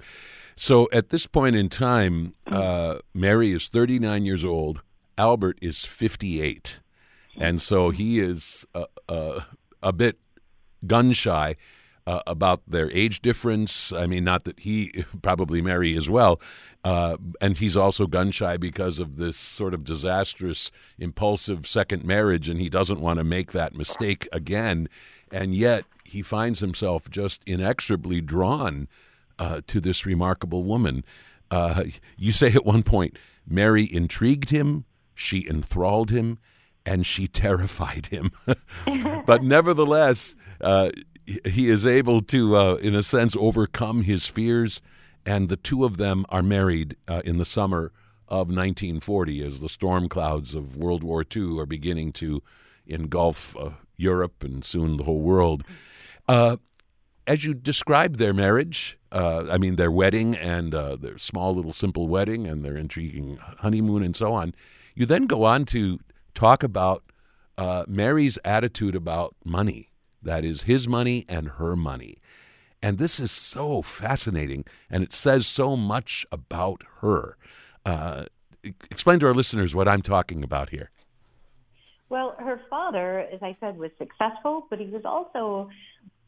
[0.58, 4.82] So at this point in time, uh, Mary is 39 years old,
[5.18, 6.80] Albert is 58.
[7.40, 9.42] And so he is uh, uh,
[9.82, 10.18] a bit
[10.86, 11.56] gun shy
[12.08, 13.91] uh, about their age difference.
[13.91, 16.39] I mean, not that he probably Mary as well,
[16.84, 22.48] uh, and he's also gun shy because of this sort of disastrous, impulsive second marriage,
[22.48, 24.88] and he doesn't want to make that mistake again.
[25.32, 28.88] And yet, he finds himself just inexorably drawn
[29.38, 31.04] uh, to this remarkable woman.
[31.52, 31.84] Uh,
[32.15, 36.39] you say at one point, Mary intrigued him, she enthralled him,
[36.86, 38.32] and she terrified him.
[39.26, 40.89] but nevertheless, uh,
[41.28, 44.82] he is able to, uh, in a sense, overcome his fears,
[45.26, 47.92] and the two of them are married uh, in the summer
[48.30, 52.42] of 1940 as the storm clouds of World War II are beginning to
[52.86, 55.63] engulf uh, Europe and soon the whole world.
[56.30, 56.58] Uh,
[57.26, 61.74] as you describe their marriage, uh, I mean their wedding and uh, their small little
[61.74, 64.54] simple wedding and their intriguing honeymoon and so on,
[64.96, 66.00] you then go on to
[66.34, 67.04] talk about
[67.88, 69.90] Mary's attitude about money
[70.28, 72.18] that is his money and her money.
[72.82, 77.38] And this is so fascinating, and it says so much about her.
[77.86, 78.26] Uh,
[78.92, 80.92] explain to our listeners what I'm talking about here.
[82.10, 85.70] Well, her father, as I said, was successful, but he was also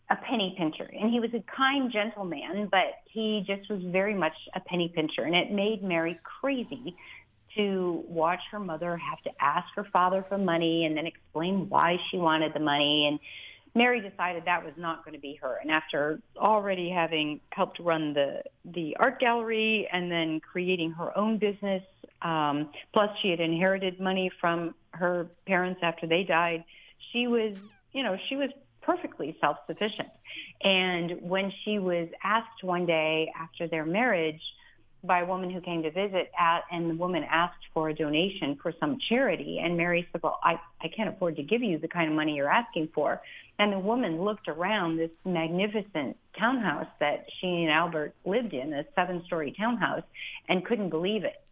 [0.10, 0.90] a penny pincher.
[1.00, 5.24] And he was a kind gentleman, but he just was very much a penny pincher.
[5.24, 6.96] And it made Mary crazy
[7.56, 11.98] to watch her mother have to ask her father for money and then explain why
[12.10, 13.08] she wanted the money.
[13.08, 13.20] And
[13.76, 15.60] Mary decided that was not going to be her.
[15.62, 21.38] And after already having helped run the the art gallery and then creating her own
[21.38, 21.84] business,
[22.22, 26.64] um, plus she had inherited money from her parents after they died,
[27.12, 27.58] she was,
[27.92, 28.50] you know, she was
[28.82, 30.10] perfectly self-sufficient.
[30.62, 34.42] And when she was asked one day after their marriage
[35.04, 38.58] by a woman who came to visit at, and the woman asked for a donation
[38.62, 39.60] for some charity.
[39.60, 42.36] And Mary said, well, I, I can't afford to give you the kind of money
[42.36, 43.22] you're asking for.
[43.60, 48.86] And the woman looked around this magnificent townhouse that she and Albert lived in, a
[48.96, 50.04] seven story townhouse,
[50.48, 51.44] and couldn't believe it.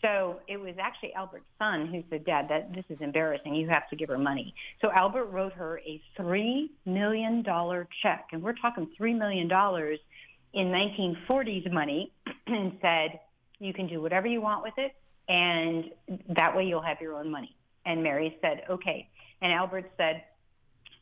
[0.00, 3.56] So it was actually Albert's son who said, Dad, that this is embarrassing.
[3.56, 4.54] You have to give her money.
[4.80, 8.28] So Albert wrote her a $3 million check.
[8.32, 9.50] And we're talking $3 million
[10.52, 12.12] in 1940s money
[12.46, 13.18] and said,
[13.58, 14.92] you can do whatever you want with it,
[15.28, 15.86] and
[16.36, 17.56] that way you'll have your own money.
[17.84, 19.08] And Mary said, okay.
[19.42, 20.22] And Albert said,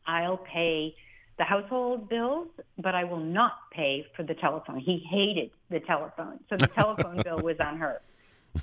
[0.06, 0.94] I'll pay
[1.38, 2.48] the household bills,
[2.78, 4.78] but I will not pay for the telephone.
[4.78, 6.40] He hated the telephone.
[6.48, 8.00] So the telephone bill was on her.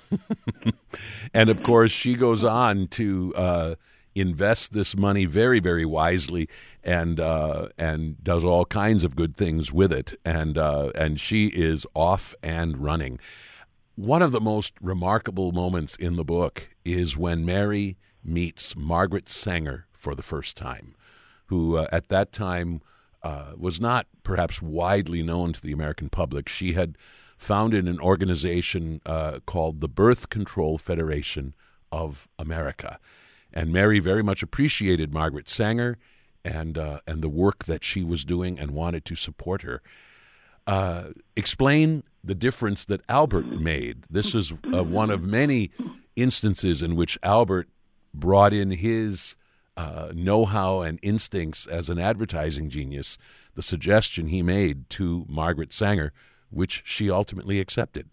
[1.34, 3.76] and of course, she goes on to uh,
[4.16, 6.50] invest this money very, very wisely,
[6.84, 10.20] and uh, and does all kinds of good things with it.
[10.26, 13.20] And uh, and she is off and running.
[13.96, 19.86] One of the most remarkable moments in the book is when Mary meets Margaret Sanger
[19.92, 20.96] for the first time,
[21.54, 22.82] who uh, at that time
[23.22, 26.50] uh, was not perhaps widely known to the American public.
[26.50, 26.98] She had
[27.38, 31.54] founded an organization uh, called the Birth Control Federation
[31.92, 33.00] of America.
[33.54, 36.00] And Mary very much appreciated Margaret Sanger
[36.44, 39.84] and uh, and the work that she was doing and wanted to support her.
[40.66, 44.06] Uh, explain the difference that Albert made.
[44.10, 45.70] This is uh, one of many
[46.16, 47.70] instances in which Albert
[48.14, 49.36] brought in his
[49.76, 53.18] uh, know-how and instincts as an advertising genius.
[53.56, 56.12] The suggestion he made to Margaret Sanger,
[56.50, 58.10] which she ultimately accepted.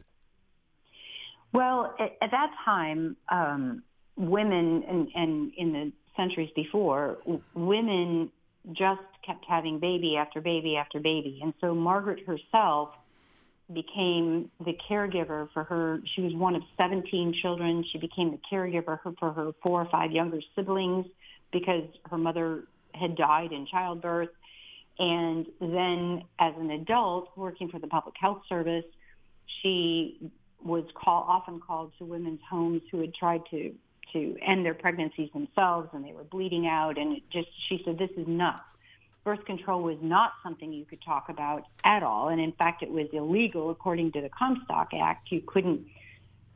[1.52, 3.82] Well, at, at that time, um,
[4.16, 7.18] women, and, and in the centuries before,
[7.54, 8.30] women
[8.72, 11.40] just kept having baby after baby after baby.
[11.42, 12.90] And so Margaret herself
[13.72, 16.00] became the caregiver for her.
[16.14, 17.84] She was one of 17 children.
[17.90, 21.06] She became the caregiver for her four or five younger siblings
[21.52, 24.30] because her mother had died in childbirth.
[24.98, 28.84] And then as an adult working for the public health service,
[29.62, 30.30] she
[30.62, 33.74] was call, often called to women's homes who had tried to
[34.12, 36.98] to end their pregnancies themselves and they were bleeding out.
[36.98, 38.58] And it just she said this is nuts.
[39.22, 42.28] Birth control was not something you could talk about at all.
[42.28, 45.30] And in fact it was illegal according to the comstock act.
[45.30, 45.86] You couldn't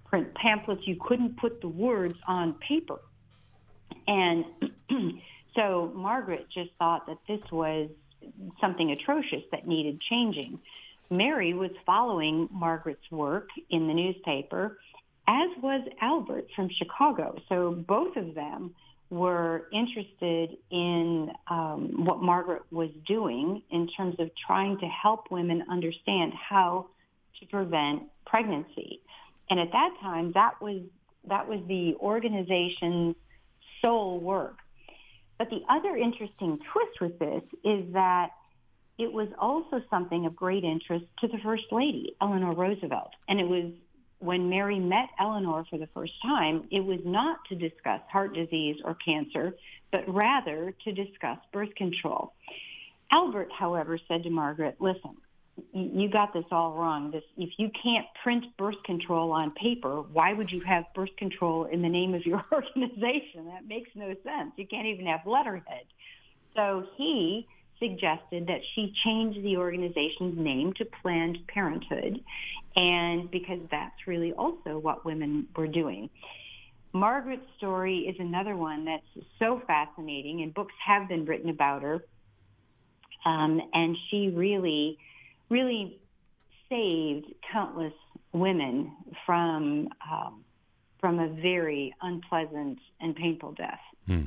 [0.05, 0.87] print pamphlets.
[0.87, 2.99] You couldn't put the words on paper
[4.07, 4.45] and
[5.57, 7.89] so margaret just thought that this was
[8.61, 10.59] something atrocious that needed changing
[11.11, 14.79] mary was following margaret's work in the newspaper
[15.27, 17.37] as was Albert from Chicago.
[17.49, 18.75] So both of them
[19.11, 25.65] were interested in um, what Margaret was doing in terms of trying to help women
[25.71, 26.87] understand how
[27.41, 29.01] to prevent pregnancy.
[29.51, 30.83] And at that time, that was
[31.27, 33.17] that was the organization's
[33.85, 34.57] sole work.
[35.39, 38.31] But the other interesting twist with this is that
[38.99, 43.11] it was also something of great interest to the First Lady, Eleanor Roosevelt.
[43.29, 43.73] And it was
[44.21, 48.77] when Mary met Eleanor for the first time, it was not to discuss heart disease
[48.85, 49.55] or cancer,
[49.93, 52.33] but rather to discuss birth control.
[53.11, 55.17] Albert, however, said to Margaret, listen,
[55.73, 57.11] you got this all wrong.
[57.11, 61.65] This, if you can't print birth control on paper, why would you have birth control
[61.65, 63.47] in the name of your organization?
[63.47, 64.53] That makes no sense.
[64.57, 65.85] You can't even have letterhead.
[66.57, 67.47] So he
[67.79, 72.21] suggested that she change the organization's name to Planned Parenthood,
[72.77, 76.11] and because that's really also what women were doing.
[76.93, 82.05] Margaret's story is another one that's so fascinating, and books have been written about her.
[83.25, 84.99] Um, and she really,
[85.55, 86.01] really
[86.69, 87.93] saved countless
[88.33, 88.93] women
[89.25, 90.45] from um,
[91.01, 93.85] from a very unpleasant and painful death.
[94.07, 94.27] Hmm.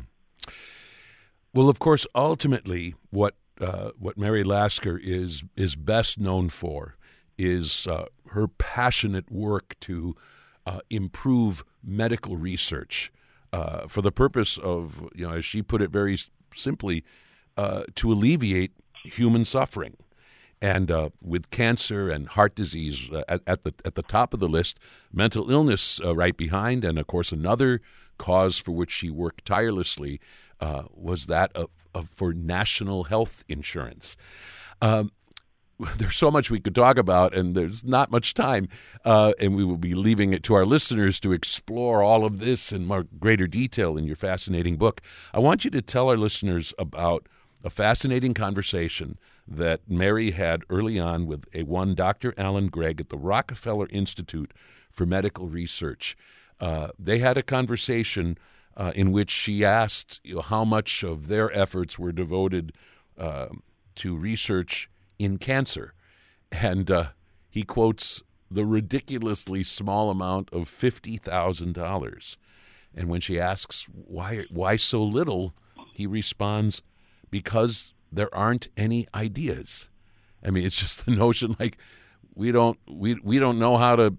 [1.54, 6.96] Well, of course, ultimately, what uh, what Mary Lasker is is best known for
[7.38, 10.16] is uh, her passionate work to
[10.66, 13.12] uh, improve medical research
[13.54, 16.18] uh, for the purpose of, you know, as she put it very
[16.56, 17.04] simply,
[17.56, 18.72] uh, to alleviate
[19.04, 19.96] human suffering.
[20.60, 24.48] And uh, with cancer and heart disease at, at, the at the top of the
[24.48, 24.80] list,
[25.14, 27.80] mental illness right behind, and of course another
[28.18, 30.20] cause for which she worked tirelessly
[30.96, 34.16] was that of of, for national health insurance.
[34.82, 35.12] Um,
[35.98, 38.68] there's so much we could talk about, and there's not much time,
[39.06, 42.72] uh, and we will be leaving it to our listeners to explore all of this
[42.72, 45.02] in more greater detail in your fascinating book.
[45.34, 47.28] I want you to tell our listeners about
[47.64, 52.34] a fascinating conversation that Mary had early on with a one Dr.
[52.38, 54.54] Alan Gregg at the Rockefeller Institute
[54.92, 56.18] for Medical Research.
[56.60, 58.38] Uh, they had a conversation
[58.76, 62.74] uh, in which she asked you know, how much of their efforts were devoted
[63.18, 63.48] uh,
[63.96, 65.94] to research in cancer.
[66.52, 67.06] And uh,
[67.50, 72.38] he quotes the ridiculously small amount of $50,000.
[72.96, 75.54] And when she asks why, why so little,
[75.94, 76.82] he responds,
[77.30, 79.90] because there aren't any ideas.
[80.44, 81.78] I mean, it's just the notion like
[82.36, 84.16] we don't we we don't know how to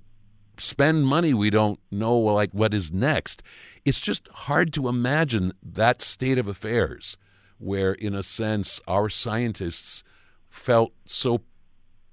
[0.58, 1.32] spend money.
[1.34, 3.42] We don't know like what is next.
[3.84, 7.16] It's just hard to imagine that state of affairs
[7.58, 10.04] where in a sense our scientists
[10.48, 11.42] felt so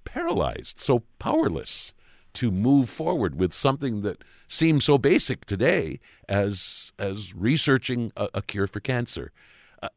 [0.04, 1.94] paralyzed, so powerless
[2.34, 8.42] to move forward with something that seems so basic today as as researching a, a
[8.42, 9.32] cure for cancer.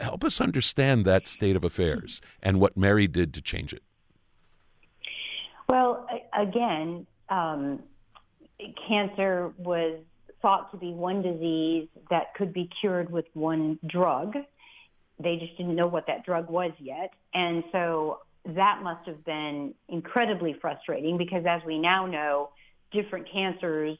[0.00, 3.82] Help us understand that state of affairs and what Mary did to change it.
[5.68, 7.82] Well, again, um,
[8.88, 9.98] cancer was
[10.40, 14.36] thought to be one disease that could be cured with one drug.
[15.18, 17.12] They just didn't know what that drug was yet.
[17.34, 22.50] And so that must have been incredibly frustrating because as we now know,
[22.92, 23.98] different cancers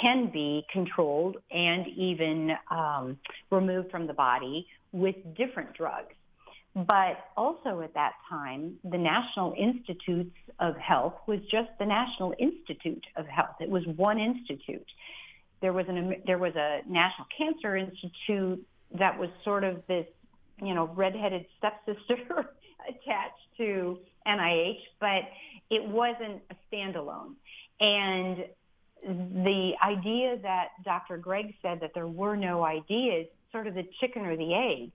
[0.00, 3.18] can be controlled and even um,
[3.50, 6.14] removed from the body with different drugs.
[6.74, 13.04] But also at that time, the National Institutes of Health was just the National Institute
[13.16, 13.56] of Health.
[13.60, 14.86] It was one institute.
[15.60, 18.66] There was an there was a National Cancer Institute
[18.98, 20.06] that was sort of this,
[20.62, 22.50] you know, redheaded stepsister
[22.88, 25.22] attached to NIH, but
[25.68, 27.34] it wasn't a standalone.
[27.80, 28.44] And
[29.44, 31.18] the idea that Dr.
[31.18, 34.90] Gregg said that there were no ideas, sort of the chicken or the egg.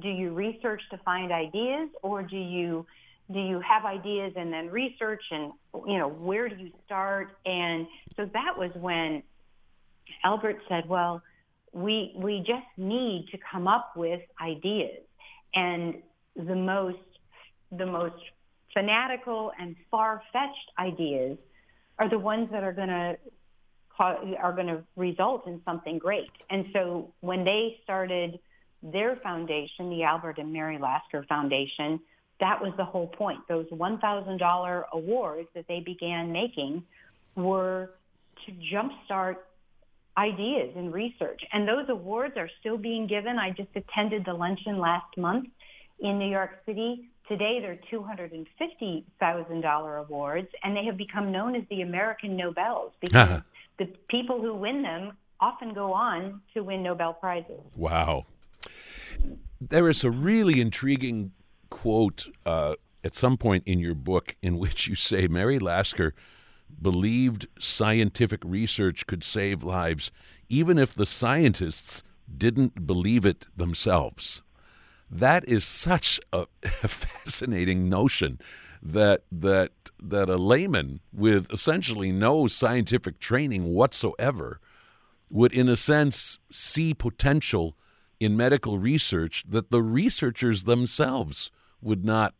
[0.00, 2.86] Do you research to find ideas or do you
[3.32, 5.52] do you have ideas and then research and
[5.86, 7.86] you know where do you start and
[8.16, 9.22] so that was when
[10.24, 11.22] Albert said, well,
[11.72, 15.00] we we just need to come up with ideas
[15.54, 15.94] and
[16.36, 16.98] the most
[17.70, 18.16] the most
[18.74, 21.38] fanatical and far-fetched ideas
[21.98, 23.16] are the ones that are going to
[24.02, 26.30] are going to result in something great.
[26.50, 28.40] And so when they started
[28.82, 32.00] their foundation, the Albert and Mary Lasker Foundation,
[32.40, 33.38] that was the whole point.
[33.48, 36.82] Those $1,000 awards that they began making
[37.36, 37.90] were
[38.46, 39.36] to jumpstart
[40.18, 41.40] ideas and research.
[41.52, 43.38] And those awards are still being given.
[43.38, 45.46] I just attended the luncheon last month
[46.00, 47.08] in New York City.
[47.28, 53.42] Today, they're $250,000 awards, and they have become known as the American Nobels because
[53.78, 57.60] the people who win them often go on to win Nobel Prizes.
[57.74, 58.26] Wow.
[59.60, 61.32] There is a really intriguing
[61.70, 66.14] quote uh, at some point in your book in which you say Mary Lasker
[66.80, 70.10] believed scientific research could save lives,
[70.48, 72.02] even if the scientists
[72.34, 74.42] didn't believe it themselves.
[75.10, 76.46] That is such a,
[76.82, 78.40] a fascinating notion
[78.82, 79.70] that that
[80.02, 84.60] that a layman with essentially no scientific training whatsoever
[85.30, 87.76] would in a sense see potential
[88.18, 92.34] in medical research that the researchers themselves would not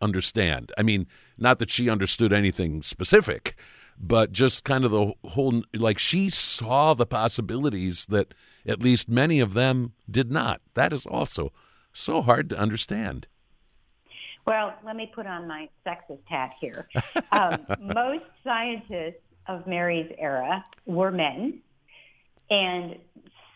[0.00, 0.72] understand.
[0.76, 1.06] I mean,
[1.38, 3.56] not that she understood anything specific,
[3.98, 8.34] but just kind of the whole like she saw the possibilities that
[8.66, 10.60] at least many of them did not.
[10.74, 11.52] That is also
[11.92, 13.28] so hard to understand.
[14.46, 16.86] Well, let me put on my sexist hat here.
[17.32, 21.60] Um, most scientists of Mary's era were men,
[22.50, 22.96] and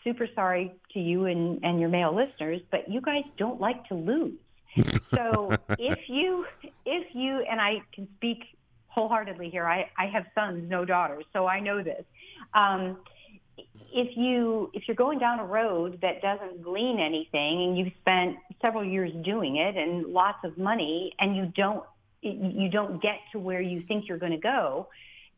[0.04, 3.94] super sorry to you and, and your male listeners, but you guys don't like to
[3.94, 4.38] lose.
[5.14, 6.46] so if you,
[6.86, 8.44] if you, and I can speak
[8.88, 12.04] wholeheartedly here, I, I have sons, no daughters, so I know this.
[12.54, 12.98] Um,
[13.92, 18.36] if you if you're going down a road that doesn't glean anything and you've spent
[18.60, 21.84] several years doing it and lots of money and you don't
[22.20, 24.88] you don't get to where you think you're going to go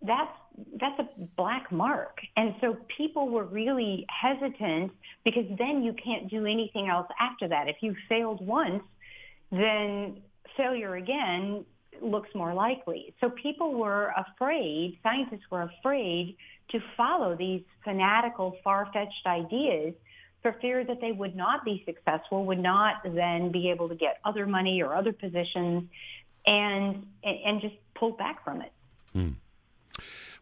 [0.02, 0.32] that's
[0.80, 2.18] that's a black mark.
[2.36, 4.92] And so people were really hesitant
[5.24, 7.68] because then you can't do anything else after that.
[7.68, 8.82] If you failed once
[9.52, 10.20] then
[10.56, 11.64] failure again
[12.02, 16.36] looks more likely so people were afraid scientists were afraid
[16.70, 19.94] to follow these fanatical, far-fetched ideas
[20.42, 24.18] for fear that they would not be successful, would not then be able to get
[24.24, 25.88] other money or other positions,
[26.46, 28.72] and and just pull back from it.
[29.12, 29.30] Hmm.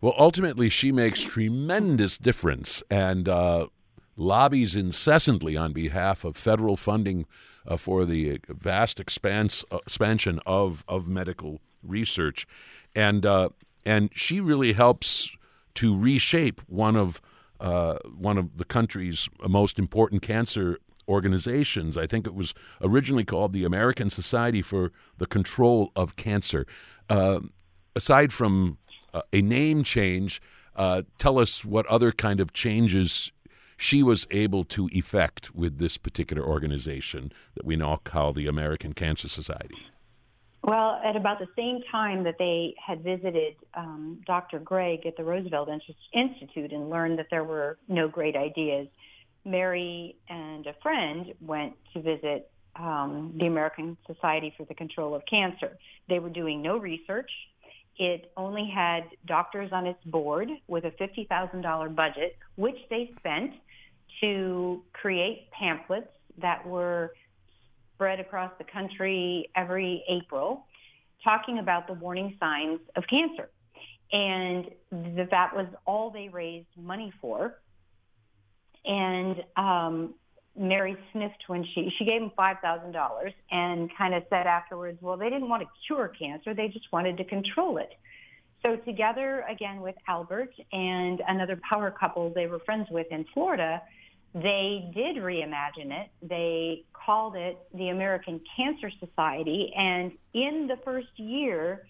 [0.00, 3.66] Well, ultimately, she makes tremendous difference, and uh,
[4.18, 7.26] lobbies incessantly on behalf of federal funding
[7.66, 12.46] uh, for the vast expanse, uh, expansion of, of medical research.
[12.94, 13.50] And, uh,
[13.86, 15.30] and she really helps
[15.74, 17.20] to reshape one of,
[17.60, 21.96] uh, one of the country's most important cancer organizations.
[21.96, 22.52] I think it was
[22.82, 26.66] originally called the American Society for the Control of Cancer.
[27.08, 27.40] Uh,
[27.96, 28.78] aside from
[29.14, 30.42] uh, a name change,
[30.76, 33.32] uh, tell us what other kind of changes
[33.80, 38.92] she was able to effect with this particular organization that we now call the American
[38.92, 39.86] Cancer Society.
[40.64, 44.58] Well, at about the same time that they had visited um, Dr.
[44.58, 45.70] Gregg at the Roosevelt
[46.12, 48.88] Institute and learned that there were no great ideas,
[49.44, 55.22] Mary and a friend went to visit um, the American Society for the Control of
[55.26, 55.78] Cancer.
[56.08, 57.30] They were doing no research.
[57.96, 63.52] It only had doctors on its board with a $50,000 budget, which they spent
[64.20, 67.12] to create pamphlets that were
[67.94, 70.66] spread across the country every April
[71.22, 73.48] talking about the warning signs of cancer.
[74.12, 74.70] And
[75.32, 77.58] that was all they raised money for.
[78.84, 80.14] And um,
[80.56, 82.22] Mary sniffed when she she gave
[82.62, 86.68] thousand dollars and kind of said afterwards, well, they didn't want to cure cancer; they
[86.68, 87.90] just wanted to control it.
[88.62, 93.82] So together again with Albert and another power couple they were friends with in Florida,
[94.34, 96.08] they did reimagine it.
[96.22, 101.86] They called it the American Cancer Society, and in the first year,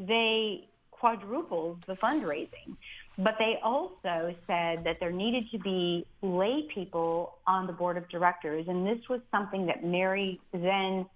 [0.00, 2.76] they quadrupled the fundraising.
[3.18, 8.08] But they also said that there needed to be lay people on the board of
[8.08, 11.06] directors, and this was something that Mary then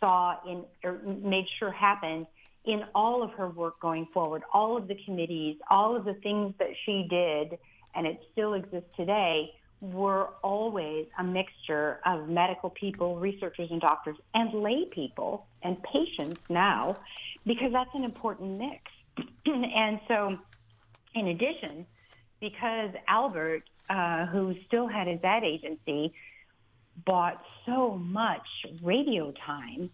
[0.00, 2.26] saw in or made sure happened
[2.64, 6.54] in all of her work going forward, all of the committees, all of the things
[6.58, 7.58] that she did,
[7.94, 14.16] and it still exists today, were always a mixture of medical people, researchers and doctors,
[14.34, 16.96] and lay people and patients now,
[17.46, 18.82] because that's an important mix.
[19.46, 20.36] and so
[21.14, 21.86] in addition,
[22.40, 26.12] because Albert, uh, who still had his ad agency,
[27.04, 28.46] bought so much
[28.82, 29.90] radio time,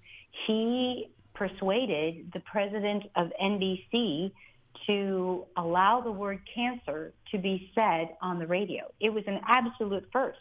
[0.46, 4.32] he persuaded the president of NBC
[4.86, 8.90] to allow the word cancer to be said on the radio.
[9.00, 10.38] It was an absolute first.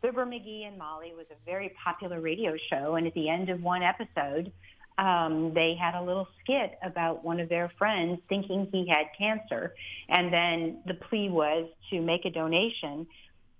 [0.00, 3.62] Fibber McGee and Molly was a very popular radio show, and at the end of
[3.62, 4.52] one episode,
[4.98, 9.74] um, they had a little skit about one of their friends thinking he had cancer,
[10.08, 13.06] and then the plea was to make a donation.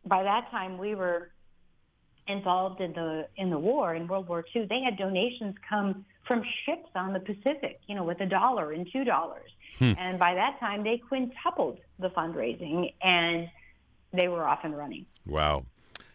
[0.06, 1.30] By that time, we were
[2.26, 4.66] involved in the in the war in World War II.
[4.66, 8.88] They had donations come from ships on the Pacific, you know, with a dollar and
[8.90, 9.92] two dollars, hmm.
[9.98, 13.48] and by that time they quintupled the fundraising, and
[14.12, 15.06] they were off and running.
[15.26, 15.64] Wow.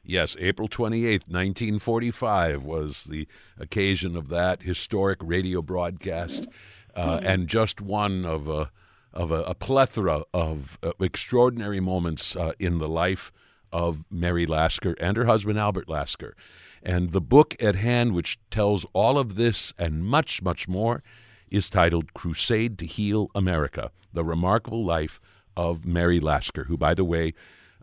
[0.04, 3.28] Yes, April 28th, 1945 was the
[3.60, 6.48] occasion of that historic radio broadcast,
[6.96, 7.26] uh, mm-hmm.
[7.28, 8.72] and just one of a,
[9.14, 13.32] of a, a plethora of uh, extraordinary moments uh, in the life
[13.72, 16.36] of Mary Lasker and her husband Albert Lasker.
[16.82, 21.04] And the book at hand, which tells all of this and much, much more,
[21.50, 25.20] is titled Crusade to Heal America The Remarkable Life
[25.58, 27.34] of Mary Lasker, who, by the way,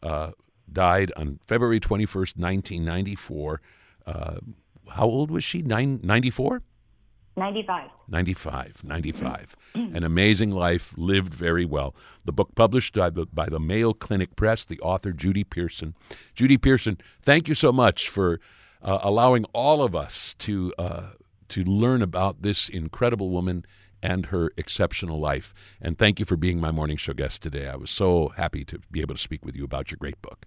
[0.02, 0.30] uh,
[0.72, 3.60] died on February 21st, 1994.
[4.06, 4.36] Uh,
[4.88, 5.62] how old was she?
[5.62, 6.62] Nine, 94?
[7.36, 7.90] 95.
[8.08, 8.82] 95.
[8.82, 9.56] 95.
[9.74, 11.94] An amazing life, lived very well.
[12.24, 15.94] The book published by the, by the Mayo Clinic Press, the author Judy Pearson.
[16.34, 18.40] Judy Pearson, thank you so much for
[18.82, 21.10] uh, allowing all of us to, uh,
[21.48, 23.66] to learn about this incredible woman
[24.02, 25.52] and her exceptional life.
[25.80, 27.68] And thank you for being my morning show guest today.
[27.68, 30.46] I was so happy to be able to speak with you about your great book.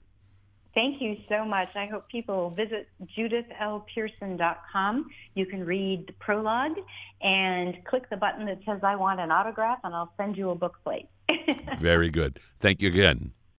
[0.80, 1.68] Thank you so much.
[1.76, 5.10] I hope people visit judithlpearson.com.
[5.36, 6.78] You can read the prologue
[7.22, 10.56] and click the button that says I want an autograph and I'll send you a
[10.56, 11.10] book plate.
[11.82, 12.40] Very good.
[12.62, 13.34] Thank you again.